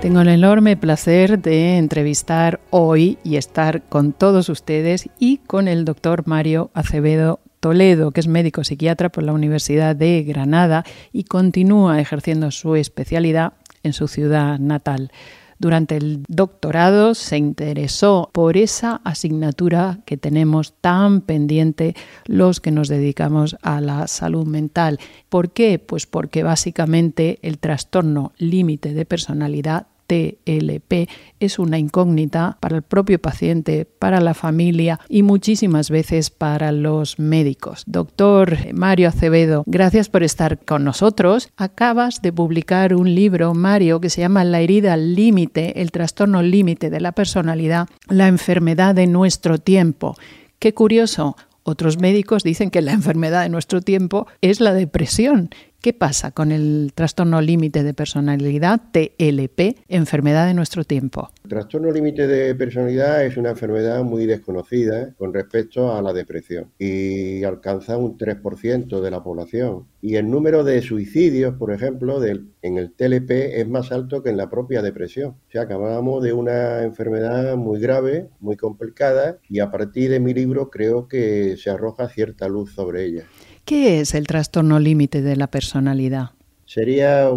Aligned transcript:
Tengo 0.00 0.22
el 0.22 0.28
enorme 0.28 0.78
placer 0.78 1.42
de 1.42 1.76
entrevistar 1.76 2.58
hoy 2.70 3.18
y 3.22 3.36
estar 3.36 3.82
con 3.82 4.14
todos 4.14 4.48
ustedes 4.48 5.10
y 5.18 5.36
con 5.46 5.68
el 5.68 5.84
doctor 5.84 6.26
Mario 6.26 6.70
Acevedo 6.72 7.40
Toledo, 7.60 8.10
que 8.10 8.20
es 8.20 8.26
médico 8.26 8.64
psiquiatra 8.64 9.10
por 9.10 9.24
la 9.24 9.34
Universidad 9.34 9.94
de 9.94 10.22
Granada 10.22 10.84
y 11.12 11.24
continúa 11.24 12.00
ejerciendo 12.00 12.50
su 12.50 12.76
especialidad 12.76 13.52
en 13.82 13.92
su 13.92 14.08
ciudad 14.08 14.58
natal. 14.58 15.12
Durante 15.60 15.98
el 15.98 16.22
doctorado 16.26 17.14
se 17.14 17.36
interesó 17.36 18.30
por 18.32 18.56
esa 18.56 19.02
asignatura 19.04 19.98
que 20.06 20.16
tenemos 20.16 20.72
tan 20.80 21.20
pendiente 21.20 21.94
los 22.24 22.60
que 22.60 22.70
nos 22.70 22.88
dedicamos 22.88 23.58
a 23.60 23.82
la 23.82 24.06
salud 24.06 24.46
mental. 24.46 24.98
¿Por 25.28 25.50
qué? 25.50 25.78
Pues 25.78 26.06
porque 26.06 26.42
básicamente 26.42 27.38
el 27.42 27.58
trastorno 27.58 28.32
límite 28.38 28.94
de 28.94 29.04
personalidad 29.04 29.88
TLP 30.10 31.08
es 31.38 31.60
una 31.60 31.78
incógnita 31.78 32.58
para 32.60 32.76
el 32.76 32.82
propio 32.82 33.20
paciente, 33.20 33.84
para 33.84 34.20
la 34.20 34.34
familia 34.34 34.98
y 35.08 35.22
muchísimas 35.22 35.88
veces 35.88 36.30
para 36.30 36.72
los 36.72 37.20
médicos. 37.20 37.84
Doctor 37.86 38.58
Mario 38.74 39.08
Acevedo, 39.08 39.62
gracias 39.66 40.08
por 40.08 40.24
estar 40.24 40.58
con 40.58 40.82
nosotros. 40.82 41.50
Acabas 41.56 42.22
de 42.22 42.32
publicar 42.32 42.94
un 42.94 43.14
libro, 43.14 43.54
Mario, 43.54 44.00
que 44.00 44.10
se 44.10 44.22
llama 44.22 44.42
La 44.42 44.60
herida 44.60 44.96
límite, 44.96 45.80
el 45.80 45.92
trastorno 45.92 46.42
límite 46.42 46.90
de 46.90 47.00
la 47.00 47.12
personalidad, 47.12 47.88
la 48.08 48.26
enfermedad 48.26 48.96
de 48.96 49.06
nuestro 49.06 49.58
tiempo. 49.58 50.16
Qué 50.58 50.74
curioso, 50.74 51.36
otros 51.62 51.98
médicos 51.98 52.42
dicen 52.42 52.70
que 52.70 52.80
la 52.80 52.92
enfermedad 52.92 53.42
de 53.42 53.48
nuestro 53.48 53.80
tiempo 53.80 54.26
es 54.40 54.60
la 54.60 54.74
depresión 54.74 55.50
¿Qué 55.82 55.94
pasa 55.94 56.30
con 56.30 56.52
el 56.52 56.92
trastorno 56.94 57.40
límite 57.40 57.82
de 57.82 57.94
personalidad, 57.94 58.82
TLP, 58.92 59.78
enfermedad 59.88 60.46
de 60.46 60.52
nuestro 60.52 60.84
tiempo? 60.84 61.30
El 61.42 61.48
trastorno 61.48 61.90
límite 61.90 62.26
de 62.26 62.54
personalidad 62.54 63.24
es 63.24 63.38
una 63.38 63.48
enfermedad 63.48 64.04
muy 64.04 64.26
desconocida 64.26 65.14
con 65.14 65.32
respecto 65.32 65.94
a 65.94 66.02
la 66.02 66.12
depresión 66.12 66.70
y 66.78 67.42
alcanza 67.44 67.96
un 67.96 68.18
3% 68.18 69.00
de 69.00 69.10
la 69.10 69.22
población. 69.22 69.86
Y 70.02 70.16
el 70.16 70.30
número 70.30 70.64
de 70.64 70.82
suicidios, 70.82 71.54
por 71.54 71.72
ejemplo, 71.72 72.22
en 72.22 72.76
el 72.76 72.92
TLP 72.92 73.30
es 73.30 73.66
más 73.66 73.90
alto 73.90 74.22
que 74.22 74.28
en 74.28 74.36
la 74.36 74.50
propia 74.50 74.82
depresión. 74.82 75.30
O 75.30 75.50
sea, 75.50 75.62
acabamos 75.62 76.22
de 76.22 76.34
una 76.34 76.82
enfermedad 76.82 77.56
muy 77.56 77.80
grave, 77.80 78.28
muy 78.40 78.58
complicada 78.58 79.38
y 79.48 79.60
a 79.60 79.70
partir 79.70 80.10
de 80.10 80.20
mi 80.20 80.34
libro 80.34 80.68
creo 80.68 81.08
que 81.08 81.56
se 81.56 81.70
arroja 81.70 82.10
cierta 82.10 82.48
luz 82.48 82.74
sobre 82.74 83.06
ella. 83.06 83.24
¿Qué 83.70 84.00
es 84.00 84.14
el 84.14 84.26
trastorno 84.26 84.80
límite 84.80 85.22
de 85.22 85.36
la 85.36 85.46
personalidad? 85.46 86.30
Sería 86.64 87.30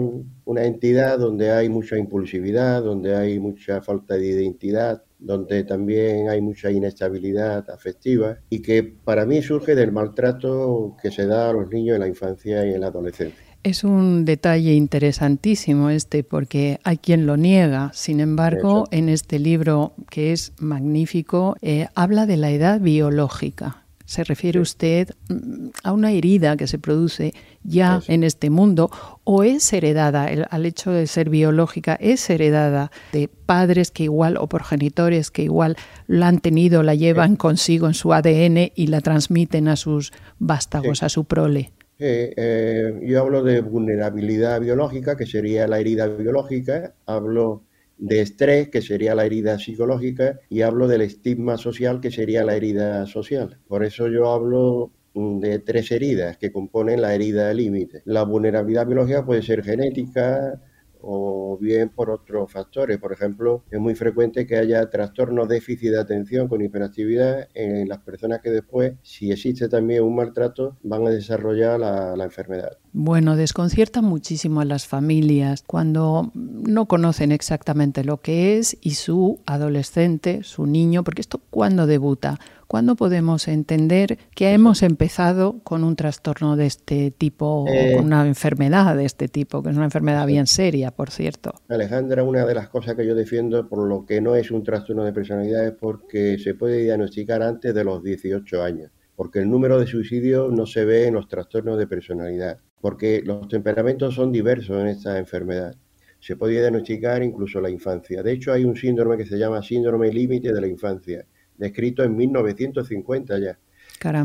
una 0.46 0.64
entidad 0.64 1.20
donde 1.20 1.52
hay 1.52 1.70
mucha 1.70 1.96
impulsividad, 1.96 2.82
donde 2.82 3.16
hay 3.16 3.38
mucha 3.38 3.84
falta 3.84 4.16
de 4.16 4.30
identidad, 4.30 5.04
donde 5.20 5.64
también 5.64 6.30
hay 6.30 6.42
mucha 6.42 6.72
inestabilidad 6.72 7.70
afectiva 7.70 8.40
y 8.50 8.64
que 8.64 8.82
para 8.82 9.28
mí 9.28 9.44
surge 9.44 9.76
del 9.76 9.92
maltrato 9.92 10.98
que 11.00 11.12
se 11.12 11.28
da 11.28 11.52
a 11.52 11.54
los 11.54 11.70
niños 11.70 11.94
en 11.94 12.02
la 12.02 12.08
infancia 12.08 12.66
y 12.66 12.74
en 12.74 12.82
la 12.82 12.88
adolescencia. 12.88 13.46
Es 13.62 13.84
un 13.84 14.26
detalle 14.26 14.74
interesantísimo 14.74 15.92
este 15.92 16.24
porque 16.24 16.80
hay 16.84 16.98
quien 16.98 17.28
lo 17.28 17.38
niega. 17.38 17.92
Sin 17.94 18.20
embargo, 18.20 18.86
en 18.90 19.08
este 19.08 19.38
libro, 19.38 19.94
que 20.10 20.32
es 20.32 20.52
magnífico, 20.58 21.58
eh, 21.62 21.90
habla 21.94 22.26
de 22.26 22.38
la 22.38 22.50
edad 22.50 22.82
biológica 22.82 23.83
¿Se 24.06 24.24
refiere 24.24 24.60
usted 24.60 25.10
mm, 25.30 25.70
a 25.84 25.92
una 25.92 26.12
herida 26.12 26.58
que 26.58 26.68
se 26.68 26.78
produce 26.78 27.34
ya 27.64 28.02
en 28.08 28.24
este 28.24 28.50
mundo 28.50 28.92
o 29.24 29.44
es 29.44 29.72
heredada, 29.72 30.30
al 30.50 30.66
hecho 30.66 30.92
de 30.92 31.08
ser 31.08 31.30
biológica, 31.30 31.96
es 31.96 32.30
heredada 32.30 32.92
de 33.14 33.30
padres 33.30 33.92
que 33.92 34.04
igual 34.04 34.38
o 34.38 34.48
progenitores 34.48 35.32
que 35.32 35.44
igual 35.44 35.78
la 36.08 36.28
han 36.28 36.40
tenido, 36.40 36.84
la 36.84 36.96
llevan 36.96 37.38
consigo 37.38 37.88
en 37.88 37.94
su 37.94 38.14
ADN 38.14 38.72
y 38.76 38.88
la 38.88 39.02
transmiten 39.02 39.70
a 39.70 39.78
sus 39.78 40.12
vástagos, 40.40 41.04
a 41.04 41.10
su 41.10 41.24
prole? 41.24 41.72
Eh, 42.00 43.00
yo 43.04 43.22
hablo 43.22 43.44
de 43.44 43.62
vulnerabilidad 43.62 44.60
biológica, 44.60 45.16
que 45.16 45.26
sería 45.26 45.68
la 45.68 45.80
herida 45.80 46.08
biológica, 46.08 46.94
hablo 47.06 47.64
de 47.98 48.22
estrés, 48.22 48.70
que 48.70 48.82
sería 48.82 49.16
la 49.16 49.26
herida 49.26 49.60
psicológica, 49.60 50.40
y 50.50 50.62
hablo 50.62 50.88
del 50.88 51.02
estigma 51.02 51.58
social, 51.58 52.02
que 52.02 52.12
sería 52.12 52.44
la 52.44 52.56
herida 52.56 53.06
social. 53.06 53.60
Por 53.68 53.84
eso 53.84 54.08
yo 54.08 54.32
hablo 54.32 54.92
mm, 55.14 55.40
de 55.40 55.60
tres 55.60 55.92
heridas 55.92 56.38
que 56.38 56.52
componen 56.52 57.02
la 57.02 57.14
herida 57.14 57.54
límite. 57.54 58.02
La 58.06 58.24
vulnerabilidad 58.24 58.88
biológica 58.88 59.26
puede 59.26 59.42
ser 59.42 59.64
genética, 59.64 60.60
o 61.04 61.58
bien 61.60 61.90
por 61.90 62.10
otros 62.10 62.52
factores. 62.52 62.98
Por 62.98 63.12
ejemplo, 63.12 63.64
es 63.70 63.80
muy 63.80 63.94
frecuente 63.96 64.48
que 64.48 64.58
haya 64.58 64.90
trastornos 64.90 65.48
déficit 65.48 65.92
de 65.92 66.00
atención 66.00 66.48
con 66.48 66.62
hiperactividad 66.62 67.50
en 67.54 67.90
las 67.90 68.00
personas 68.00 68.40
que 68.42 68.50
después, 68.50 68.94
si 69.04 69.32
existe 69.32 69.68
también 69.70 70.04
un 70.04 70.16
maltrato, 70.16 70.78
van 70.84 71.06
a 71.06 71.10
desarrollar 71.10 71.80
la, 71.80 72.16
la 72.16 72.24
enfermedad. 72.24 72.78
Bueno, 72.94 73.36
desconcierta 73.36 74.02
muchísimo 74.02 74.62
a 74.62 74.66
las 74.66 74.88
familias 74.88 75.64
cuando 75.66 76.32
no 76.34 76.86
conocen 76.86 77.32
exactamente 77.32 78.04
lo 78.04 78.22
que 78.22 78.58
es 78.58 78.78
y 78.82 78.92
su 78.92 79.40
adolescente, 79.46 80.44
su 80.44 80.66
niño, 80.68 81.04
porque 81.04 81.22
esto 81.22 81.42
cuando 81.50 81.88
debuta, 81.88 82.40
¿Cuándo 82.74 82.96
podemos 82.96 83.48
entender 83.48 84.18
que 84.34 84.52
hemos 84.52 84.82
empezado 84.82 85.60
con 85.64 85.84
un 85.84 85.96
trastorno 85.96 86.56
de 86.56 86.66
este 86.66 87.12
tipo, 87.12 87.66
eh, 87.72 87.94
con 87.96 88.06
una 88.06 88.26
enfermedad 88.26 88.98
de 88.98 89.06
este 89.06 89.28
tipo, 89.28 89.62
que 89.62 89.70
es 89.70 89.76
una 89.76 89.86
enfermedad 89.86 90.26
bien 90.26 90.48
seria, 90.48 90.90
por 90.90 91.12
cierto? 91.12 91.54
Alejandra, 91.70 92.24
una 92.24 92.44
de 92.48 92.56
las 92.56 92.70
cosas 92.70 92.96
que 92.96 93.06
yo 93.06 93.14
defiendo 93.14 93.70
por 93.70 93.88
lo 93.88 94.08
que 94.08 94.22
no 94.22 94.36
es 94.36 94.50
un 94.50 94.64
trastorno 94.64 95.04
de 95.04 95.14
personalidad 95.14 95.68
es 95.68 95.74
porque 95.74 96.40
se 96.40 96.56
puede 96.56 96.82
diagnosticar 96.82 97.44
antes 97.44 97.76
de 97.76 97.84
los 97.84 98.02
18 98.02 98.64
años, 98.64 98.90
porque 99.16 99.38
el 99.38 99.52
número 99.52 99.80
de 99.80 99.86
suicidios 99.86 100.52
no 100.52 100.66
se 100.66 100.84
ve 100.84 101.06
en 101.06 101.14
los 101.14 101.28
trastornos 101.28 101.78
de 101.78 101.86
personalidad, 101.86 102.58
porque 102.82 103.22
los 103.24 103.48
temperamentos 103.50 104.16
son 104.16 104.32
diversos 104.32 104.82
en 104.82 104.88
esta 104.88 105.20
enfermedad 105.20 105.76
se 106.20 106.38
puede 106.38 106.54
diagnosticar 106.54 107.22
incluso 107.22 107.60
la 107.60 107.70
infancia. 107.70 108.24
De 108.24 108.32
hecho, 108.32 108.54
hay 108.54 108.64
un 108.64 108.78
síndrome 108.78 109.18
que 109.18 109.26
se 109.26 109.38
llama 109.38 109.62
síndrome 109.62 110.10
límite 110.10 110.54
de 110.54 110.62
la 110.62 110.68
infancia, 110.68 111.26
descrito 111.58 112.04
en 112.04 112.16
1950 112.16 113.40
ya. 113.40 113.58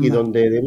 Y 0.01 0.09
donde 0.09 0.61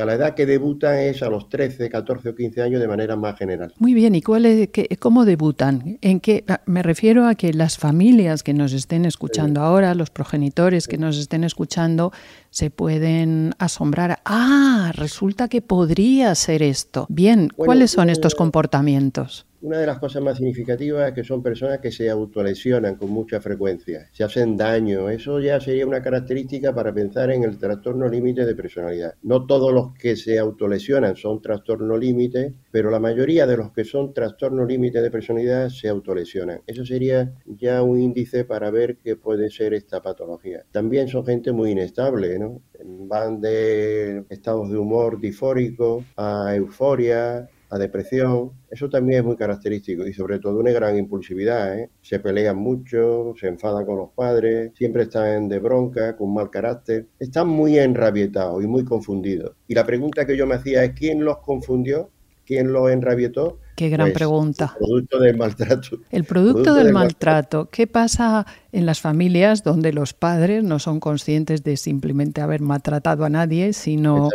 a 0.00 0.04
la 0.04 0.14
edad 0.14 0.34
que 0.34 0.46
debutan 0.46 0.98
es 0.98 1.22
a 1.22 1.30
los 1.30 1.48
13, 1.48 1.88
14 1.88 2.28
o 2.28 2.34
15 2.34 2.62
años 2.62 2.80
de 2.80 2.88
manera 2.88 3.16
más 3.16 3.36
general. 3.36 3.72
Muy 3.78 3.94
bien, 3.94 4.14
¿y 4.14 4.22
cuál 4.22 4.46
es, 4.46 4.68
cómo 4.98 5.24
debutan? 5.24 5.98
¿En 6.00 6.20
qué? 6.20 6.44
Ah, 6.48 6.60
me 6.66 6.82
refiero 6.82 7.26
a 7.26 7.34
que 7.34 7.52
las 7.52 7.78
familias 7.78 8.42
que 8.42 8.54
nos 8.54 8.72
estén 8.72 9.04
escuchando 9.04 9.60
ahora, 9.60 9.94
los 9.94 10.10
progenitores 10.10 10.88
que 10.88 10.98
nos 10.98 11.18
estén 11.18 11.44
escuchando, 11.44 12.12
se 12.50 12.70
pueden 12.70 13.54
asombrar. 13.58 14.20
Ah, 14.24 14.92
resulta 14.94 15.48
que 15.48 15.62
podría 15.62 16.34
ser 16.34 16.62
esto. 16.62 17.06
Bien, 17.08 17.48
¿cuáles 17.54 17.90
son 17.90 18.10
estos 18.10 18.34
comportamientos? 18.34 19.48
Una 19.60 19.78
de 19.78 19.86
las 19.86 19.98
cosas 19.98 20.22
más 20.22 20.36
significativas 20.36 21.08
es 21.08 21.14
que 21.14 21.24
son 21.24 21.42
personas 21.42 21.80
que 21.80 21.90
se 21.90 22.08
autolesionan 22.08 22.94
con 22.94 23.10
mucha 23.10 23.40
frecuencia, 23.40 24.08
se 24.12 24.22
hacen 24.22 24.56
daño. 24.56 25.10
Eso 25.10 25.40
ya 25.40 25.58
sería 25.60 25.84
una 25.84 26.00
característica 26.00 26.72
para 26.72 26.94
pensar 26.94 27.32
en 27.32 27.42
el 27.42 27.58
trastorno 27.58 28.08
límite 28.08 28.46
de 28.46 28.54
personalidad. 28.54 29.14
No 29.22 29.46
todos 29.46 29.72
los 29.72 29.94
que 29.94 30.14
se 30.14 30.38
autolesionan 30.38 31.16
son 31.16 31.42
trastorno 31.42 31.96
límite, 31.96 32.54
pero 32.70 32.88
la 32.88 33.00
mayoría 33.00 33.48
de 33.48 33.56
los 33.56 33.72
que 33.72 33.82
son 33.82 34.14
trastorno 34.14 34.64
límite 34.64 35.02
de 35.02 35.10
personalidad 35.10 35.70
se 35.70 35.88
autolesionan. 35.88 36.60
Eso 36.64 36.86
sería 36.86 37.34
ya 37.44 37.82
un 37.82 38.00
índice 38.00 38.44
para 38.44 38.70
ver 38.70 38.98
qué 38.98 39.16
puede 39.16 39.50
ser 39.50 39.74
esta 39.74 40.00
patología. 40.00 40.66
También 40.70 41.08
son 41.08 41.26
gente 41.26 41.50
muy 41.50 41.72
inestable, 41.72 42.37
Van 42.84 43.40
de 43.40 44.24
estados 44.28 44.70
de 44.70 44.78
humor 44.78 45.20
difórico 45.20 46.04
a 46.16 46.54
euforia, 46.54 47.48
a 47.70 47.78
depresión, 47.78 48.52
eso 48.70 48.88
también 48.88 49.20
es 49.20 49.24
muy 49.24 49.36
característico 49.36 50.06
y 50.06 50.12
sobre 50.12 50.38
todo 50.38 50.58
una 50.58 50.70
gran 50.70 50.96
impulsividad. 50.96 51.78
¿eh? 51.78 51.90
Se 52.00 52.18
pelean 52.20 52.56
mucho, 52.56 53.34
se 53.38 53.48
enfadan 53.48 53.84
con 53.84 53.98
los 53.98 54.10
padres, 54.10 54.72
siempre 54.74 55.04
están 55.04 55.48
de 55.48 55.58
bronca, 55.58 56.16
con 56.16 56.32
mal 56.32 56.50
carácter. 56.50 57.06
Están 57.18 57.48
muy 57.48 57.78
enrabietados 57.78 58.62
y 58.62 58.66
muy 58.66 58.84
confundidos. 58.84 59.54
Y 59.66 59.74
la 59.74 59.84
pregunta 59.84 60.26
que 60.26 60.36
yo 60.36 60.46
me 60.46 60.54
hacía 60.54 60.84
es, 60.84 60.92
¿quién 60.92 61.24
los 61.24 61.38
confundió? 61.38 62.10
¿Quién 62.46 62.72
los 62.72 62.90
enrabietó? 62.90 63.58
Qué 63.78 63.90
gran 63.90 64.08
pues, 64.08 64.14
pregunta. 64.14 64.74
El 64.74 64.86
producto 64.88 65.20
del 65.20 65.36
maltrato. 65.36 65.98
El 66.10 66.24
producto, 66.24 66.74
del, 66.74 66.92
maltrato. 66.92 67.68
¿Qué 67.70 67.86
pasa 67.86 68.44
en 68.72 68.86
las 68.86 69.00
familias 69.00 69.62
donde 69.62 69.92
los 69.92 70.14
padres 70.14 70.64
no 70.64 70.80
son 70.80 70.98
conscientes 70.98 71.62
de 71.62 71.76
simplemente 71.76 72.40
haber 72.40 72.60
maltratado 72.60 73.24
a 73.24 73.28
nadie, 73.28 73.72
sino 73.72 74.30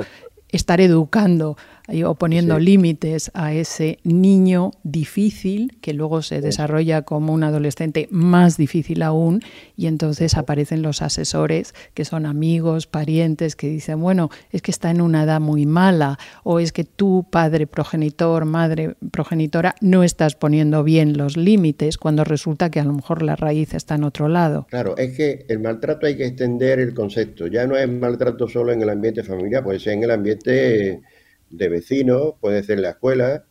estar 0.47 0.79
educando 0.79 1.57
o 2.05 2.15
poniendo 2.15 2.59
límites 2.59 3.29
a 3.33 3.53
ese 3.53 3.99
niño 4.03 4.71
difícil 4.83 5.77
que 5.81 5.93
luego 5.93 6.21
se 6.21 6.39
desarrolla 6.39 7.01
como 7.01 7.33
un 7.33 7.43
adolescente 7.43 8.07
más 8.09 8.55
difícil 8.55 9.01
aún 9.01 9.41
y 9.75 9.87
entonces 9.87 10.37
aparecen 10.37 10.81
los 10.81 11.01
asesores 11.01 11.73
que 11.93 12.05
son 12.05 12.25
amigos, 12.25 12.87
parientes 12.87 13.55
que 13.55 13.67
dicen, 13.67 13.99
bueno, 13.99 14.29
es 14.51 14.61
que 14.61 14.71
está 14.71 14.91
en 14.91 15.01
una 15.01 15.23
edad 15.23 15.41
muy 15.41 15.65
mala 15.65 16.17
o 16.43 16.59
es 16.59 16.71
que 16.71 16.85
tú, 16.85 17.25
padre 17.29 17.67
progenitor, 17.67 18.45
madre 18.45 18.95
progenitora, 19.11 19.75
no 19.81 20.03
estás 20.03 20.35
poniendo 20.35 20.83
bien 20.83 21.17
los 21.17 21.35
límites 21.35 21.97
cuando 21.97 22.23
resulta 22.23 22.71
que 22.71 22.79
a 22.79 22.85
lo 22.85 22.93
mejor 22.93 23.23
la 23.23 23.35
raíz 23.35 23.73
está 23.73 23.95
en 23.95 24.05
otro 24.05 24.29
lado. 24.29 24.67
Claro, 24.69 24.95
es 24.97 25.17
que 25.17 25.45
el 25.49 25.59
maltrato 25.59 26.05
hay 26.05 26.15
que 26.15 26.27
extender 26.27 26.79
el 26.79 26.93
concepto, 26.93 27.47
ya 27.47 27.67
no 27.67 27.75
es 27.75 27.89
maltrato 27.89 28.47
solo 28.47 28.71
en 28.71 28.81
el 28.81 28.89
ambiente 28.89 29.23
familiar, 29.23 29.63
puede 29.63 29.79
ser 29.79 29.93
en 29.93 30.03
el 30.03 30.11
ambiente 30.11 31.01
de 31.53 31.69
vecinos, 31.69 32.33
puede 32.41 32.63
ser 32.63 32.79
la 32.79 32.91
escuela, 32.91 33.45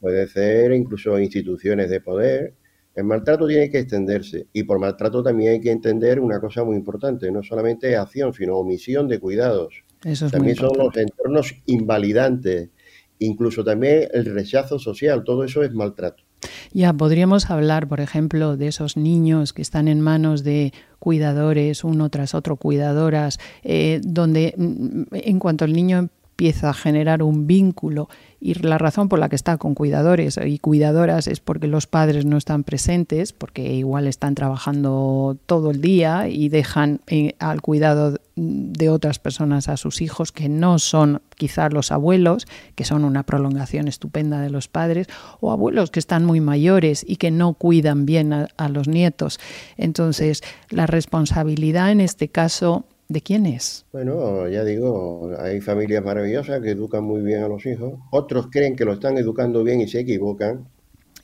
puede 0.00 0.26
ser 0.28 0.72
incluso 0.72 1.18
instituciones 1.18 1.90
de 1.90 2.00
poder. 2.00 2.54
El 2.94 3.04
maltrato 3.04 3.46
tiene 3.46 3.70
que 3.70 3.80
extenderse 3.80 4.46
y 4.52 4.62
por 4.62 4.78
maltrato 4.78 5.22
también 5.22 5.52
hay 5.52 5.60
que 5.60 5.70
entender 5.70 6.20
una 6.20 6.40
cosa 6.40 6.64
muy 6.64 6.76
importante, 6.76 7.30
no 7.30 7.42
solamente 7.42 7.96
acción, 7.96 8.32
sino 8.32 8.56
omisión 8.56 9.08
de 9.08 9.18
cuidados. 9.18 9.84
también 10.30 10.56
son 10.56 10.72
los 10.76 10.96
entornos 10.96 11.54
invalidantes, 11.66 12.70
incluso 13.18 13.64
también 13.64 14.08
el 14.12 14.26
rechazo 14.26 14.78
social, 14.78 15.24
todo 15.24 15.44
eso 15.44 15.62
es 15.62 15.72
maltrato. 15.72 16.24
Ya 16.72 16.92
podríamos 16.92 17.50
hablar, 17.50 17.86
por 17.86 18.00
ejemplo, 18.00 18.56
de 18.56 18.68
esos 18.68 18.96
niños 18.96 19.52
que 19.52 19.60
están 19.60 19.88
en 19.88 20.00
manos 20.00 20.42
de 20.42 20.72
cuidadores, 20.98 21.84
uno 21.84 22.08
tras 22.08 22.34
otro, 22.34 22.56
cuidadoras, 22.56 23.38
eh, 23.62 24.00
donde 24.02 24.54
mm, 24.56 25.02
en 25.12 25.38
cuanto 25.38 25.64
el 25.66 25.74
niño 25.74 26.08
empieza 26.40 26.70
a 26.70 26.72
generar 26.72 27.22
un 27.22 27.46
vínculo 27.46 28.08
y 28.40 28.54
la 28.54 28.78
razón 28.78 29.10
por 29.10 29.18
la 29.18 29.28
que 29.28 29.36
está 29.36 29.58
con 29.58 29.74
cuidadores 29.74 30.40
y 30.42 30.58
cuidadoras 30.58 31.26
es 31.26 31.38
porque 31.38 31.66
los 31.66 31.86
padres 31.86 32.24
no 32.24 32.38
están 32.38 32.64
presentes, 32.64 33.34
porque 33.34 33.74
igual 33.74 34.06
están 34.06 34.34
trabajando 34.34 35.36
todo 35.44 35.70
el 35.70 35.82
día 35.82 36.28
y 36.28 36.48
dejan 36.48 37.02
eh, 37.08 37.34
al 37.40 37.60
cuidado 37.60 38.18
de 38.36 38.88
otras 38.88 39.18
personas 39.18 39.68
a 39.68 39.76
sus 39.76 40.00
hijos 40.00 40.32
que 40.32 40.48
no 40.48 40.78
son 40.78 41.20
quizás 41.36 41.74
los 41.74 41.92
abuelos, 41.92 42.46
que 42.74 42.86
son 42.86 43.04
una 43.04 43.24
prolongación 43.24 43.86
estupenda 43.86 44.40
de 44.40 44.48
los 44.48 44.66
padres, 44.66 45.08
o 45.40 45.52
abuelos 45.52 45.90
que 45.90 46.00
están 46.00 46.24
muy 46.24 46.40
mayores 46.40 47.04
y 47.06 47.16
que 47.16 47.30
no 47.30 47.52
cuidan 47.52 48.06
bien 48.06 48.32
a 48.32 48.68
los 48.70 48.88
nietos. 48.88 49.38
Entonces, 49.76 50.42
la 50.70 50.86
responsabilidad 50.86 51.90
en 51.90 52.00
este 52.00 52.28
caso 52.28 52.86
¿De 53.10 53.22
quién 53.22 53.44
es? 53.44 53.86
Bueno, 53.90 54.48
ya 54.48 54.62
digo, 54.62 55.32
hay 55.36 55.60
familias 55.60 56.04
maravillosas 56.04 56.60
que 56.60 56.70
educan 56.70 57.02
muy 57.02 57.22
bien 57.22 57.42
a 57.42 57.48
los 57.48 57.66
hijos. 57.66 57.94
Otros 58.12 58.46
creen 58.52 58.76
que 58.76 58.84
lo 58.84 58.92
están 58.92 59.18
educando 59.18 59.64
bien 59.64 59.80
y 59.80 59.88
se 59.88 59.98
equivocan. 59.98 60.68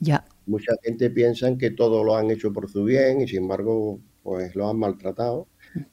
Ya. 0.00 0.24
Mucha 0.46 0.72
gente 0.82 1.10
piensa 1.10 1.56
que 1.56 1.70
todo 1.70 2.02
lo 2.02 2.16
han 2.16 2.28
hecho 2.32 2.52
por 2.52 2.68
su 2.68 2.82
bien 2.82 3.20
y 3.20 3.28
sin 3.28 3.42
embargo, 3.42 4.00
pues 4.24 4.56
lo 4.56 4.68
han 4.68 4.80
maltratado. 4.80 5.46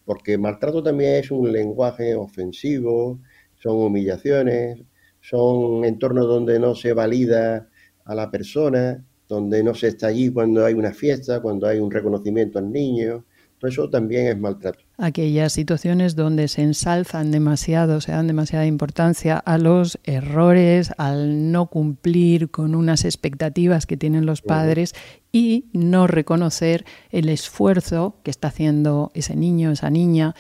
Porque 0.04 0.36
maltrato 0.36 0.82
también 0.82 1.18
es 1.24 1.30
un 1.30 1.52
lenguaje 1.52 2.16
ofensivo, 2.16 3.20
son 3.62 3.76
humillaciones, 3.76 4.80
son 5.22 5.86
entornos 5.86 6.26
donde 6.26 6.58
no 6.58 6.74
se 6.74 6.94
valida 6.94 7.70
a 8.04 8.16
la 8.16 8.32
persona, 8.32 9.06
donde 9.28 9.64
no 9.64 9.76
se 9.76 9.90
está 9.90 10.08
allí 10.08 10.32
cuando 10.32 10.66
hay 10.66 10.74
una 10.74 10.92
fiesta, 10.92 11.40
cuando 11.40 11.68
hay 11.68 11.78
un 11.78 11.92
reconocimiento 11.92 12.58
al 12.58 12.72
niño 12.72 13.26
eso 13.68 13.90
también 13.90 14.28
es 14.28 14.38
maltrato. 14.38 14.80
Aquellas 14.98 15.54
situaciones 15.54 16.16
donde 16.16 16.48
se 16.48 16.62
ensalzan 16.62 17.32
demasiado, 17.32 18.02
se 18.02 18.12
dan 18.12 18.28
demasiada 18.28 18.66
importancia 18.66 19.38
a 19.38 19.58
los 19.58 20.00
errores, 20.04 20.92
al 20.98 21.52
no 21.52 21.68
cumplir 21.68 22.50
con 22.50 22.76
unas 22.76 23.06
expectativas 23.06 23.86
que 23.86 23.98
tienen 23.98 24.26
los 24.26 24.42
padres 24.42 24.94
y 25.32 25.66
no 25.74 26.08
reconocer 26.08 26.86
el 27.12 27.30
esfuerzo 27.30 28.20
que 28.24 28.32
está 28.32 28.50
haciendo 28.50 29.12
ese 29.14 29.36
niño, 29.36 29.72
esa 29.72 29.90
niña. 29.90 30.36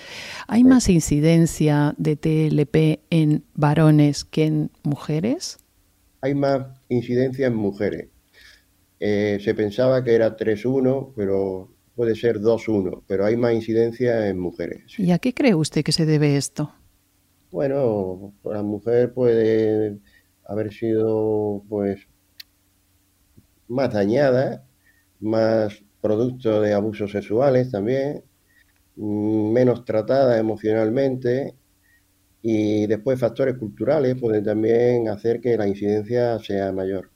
¿Hay 0.47 0.63
más 0.63 0.87
incidencia 0.89 1.95
de 1.97 2.15
TLP 2.15 3.01
en 3.09 3.43
varones 3.55 4.23
que 4.23 4.45
en 4.45 4.71
mujeres? 4.83 5.57
Hay 6.21 6.35
más 6.35 6.67
incidencia 6.89 7.47
en 7.47 7.55
mujeres. 7.55 8.07
Eh, 8.99 9.39
se 9.43 9.53
pensaba 9.53 10.03
que 10.03 10.13
era 10.13 10.37
3-1, 10.37 11.11
pero 11.15 11.72
puede 11.95 12.15
ser 12.15 12.39
2-1, 12.39 13.03
pero 13.07 13.25
hay 13.25 13.37
más 13.37 13.53
incidencia 13.53 14.27
en 14.27 14.39
mujeres. 14.39 14.97
¿Y 14.97 15.11
a 15.11 15.19
qué 15.19 15.33
cree 15.33 15.55
usted 15.55 15.83
que 15.83 15.91
se 15.91 16.05
debe 16.05 16.37
esto? 16.37 16.73
Bueno, 17.51 18.33
la 18.43 18.63
mujer 18.63 19.13
puede 19.13 19.99
haber 20.45 20.73
sido 20.73 21.63
pues 21.69 22.07
más 23.67 23.93
dañada, 23.93 24.65
más 25.19 25.83
producto 26.01 26.61
de 26.61 26.73
abusos 26.73 27.11
sexuales 27.11 27.71
también, 27.71 28.23
mm, 28.95 29.51
menos 29.51 29.85
tratada 29.85 30.37
emocionalmente 30.39 31.55
y 32.41 32.87
después 32.87 33.19
factores 33.19 33.55
culturales 33.57 34.15
pueden 34.19 34.43
también 34.43 35.07
hacer 35.07 35.39
que 35.39 35.57
la 35.57 35.67
incidencia 35.67 36.37
sea 36.39 36.71
mayor. 36.73 37.12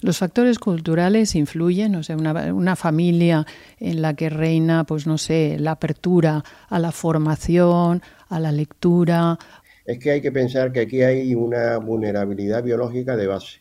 Los 0.00 0.18
factores 0.18 0.58
culturales 0.58 1.34
influyen, 1.34 1.94
o 1.96 2.02
sea, 2.02 2.16
una, 2.16 2.76
familia 2.76 3.46
en 3.78 4.02
la 4.02 4.14
que 4.14 4.28
reina, 4.28 4.84
pues 4.84 5.06
no 5.06 5.18
sé, 5.18 5.56
la 5.58 5.72
apertura 5.72 6.44
a 6.68 6.78
la 6.78 6.92
formación, 6.92 8.02
a 8.28 8.40
la 8.40 8.52
lectura. 8.52 9.38
Es 9.84 9.98
que 9.98 10.10
hay 10.12 10.20
que 10.20 10.32
pensar 10.32 10.72
que 10.72 10.80
aquí 10.80 11.02
hay 11.02 11.34
una 11.34 11.78
vulnerabilidad 11.78 12.62
biológica 12.62 13.16
de 13.16 13.26
base, 13.26 13.60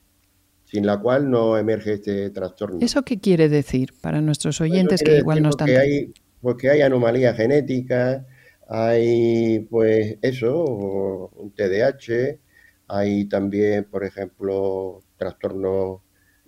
sin 0.65 0.85
la 0.85 0.99
cual 0.99 1.29
no 1.29 1.57
emerge 1.57 1.93
este 1.93 2.29
trastorno. 2.31 2.79
¿Eso 2.81 3.03
qué 3.03 3.19
quiere 3.19 3.49
decir 3.49 3.93
para 4.01 4.21
nuestros 4.21 4.59
oyentes 4.61 5.01
que 5.03 5.17
igual 5.17 5.41
no 5.41 5.49
están? 5.49 5.69
Hay, 5.69 6.13
porque 6.41 6.69
hay 6.69 6.81
anomalías 6.81 7.37
genéticas, 7.37 8.23
hay 8.67 9.59
pues 9.69 10.17
eso, 10.21 11.31
un 11.35 11.51
TDAH, 11.51 12.39
hay 12.87 13.25
también, 13.25 13.85
por 13.85 14.03
ejemplo, 14.03 15.01
trastornos 15.17 16.01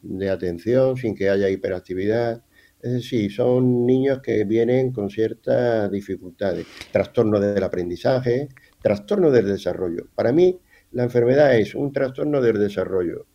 de 0.08 0.30
atención 0.30 0.96
sin 0.98 1.16
que 1.16 1.30
haya 1.30 1.50
hiperactividad. 1.50 2.44
Es 2.82 2.94
decir, 2.94 3.32
son 3.32 3.86
niños 3.86 4.22
que 4.22 4.46
vienen 4.46 4.92
con 4.92 5.10
ciertas 5.10 5.92
dificultades, 5.92 6.66
trastorno 6.92 7.40
del 7.40 7.64
aprendizaje, 7.64 8.50
trastorno 8.82 9.32
del 9.32 9.48
desarrollo. 9.48 10.08
Para 10.16 10.32
mí, 10.32 10.60
la 10.92 11.04
enfermedad 11.04 11.58
es 11.58 11.76
un 11.76 11.92
trastorno 11.92 12.42
del 12.42 12.60
desarrollo, 12.60 13.26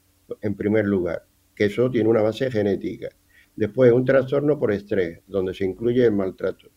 en 0.41 0.55
primer 0.55 0.87
lugar, 0.87 1.27
que 1.55 1.67
eso 1.67 1.91
tiene 1.91 2.09
una 2.09 2.23
base 2.23 2.51
genética. 2.51 3.09
Después, 3.55 3.93
un 3.93 4.05
trastorno 4.05 4.59
por 4.59 4.73
estrés, 4.73 5.21
donde 5.27 5.53
se 5.53 5.65
incluye 5.65 6.05
el 6.05 6.13
maltrato. 6.13 6.69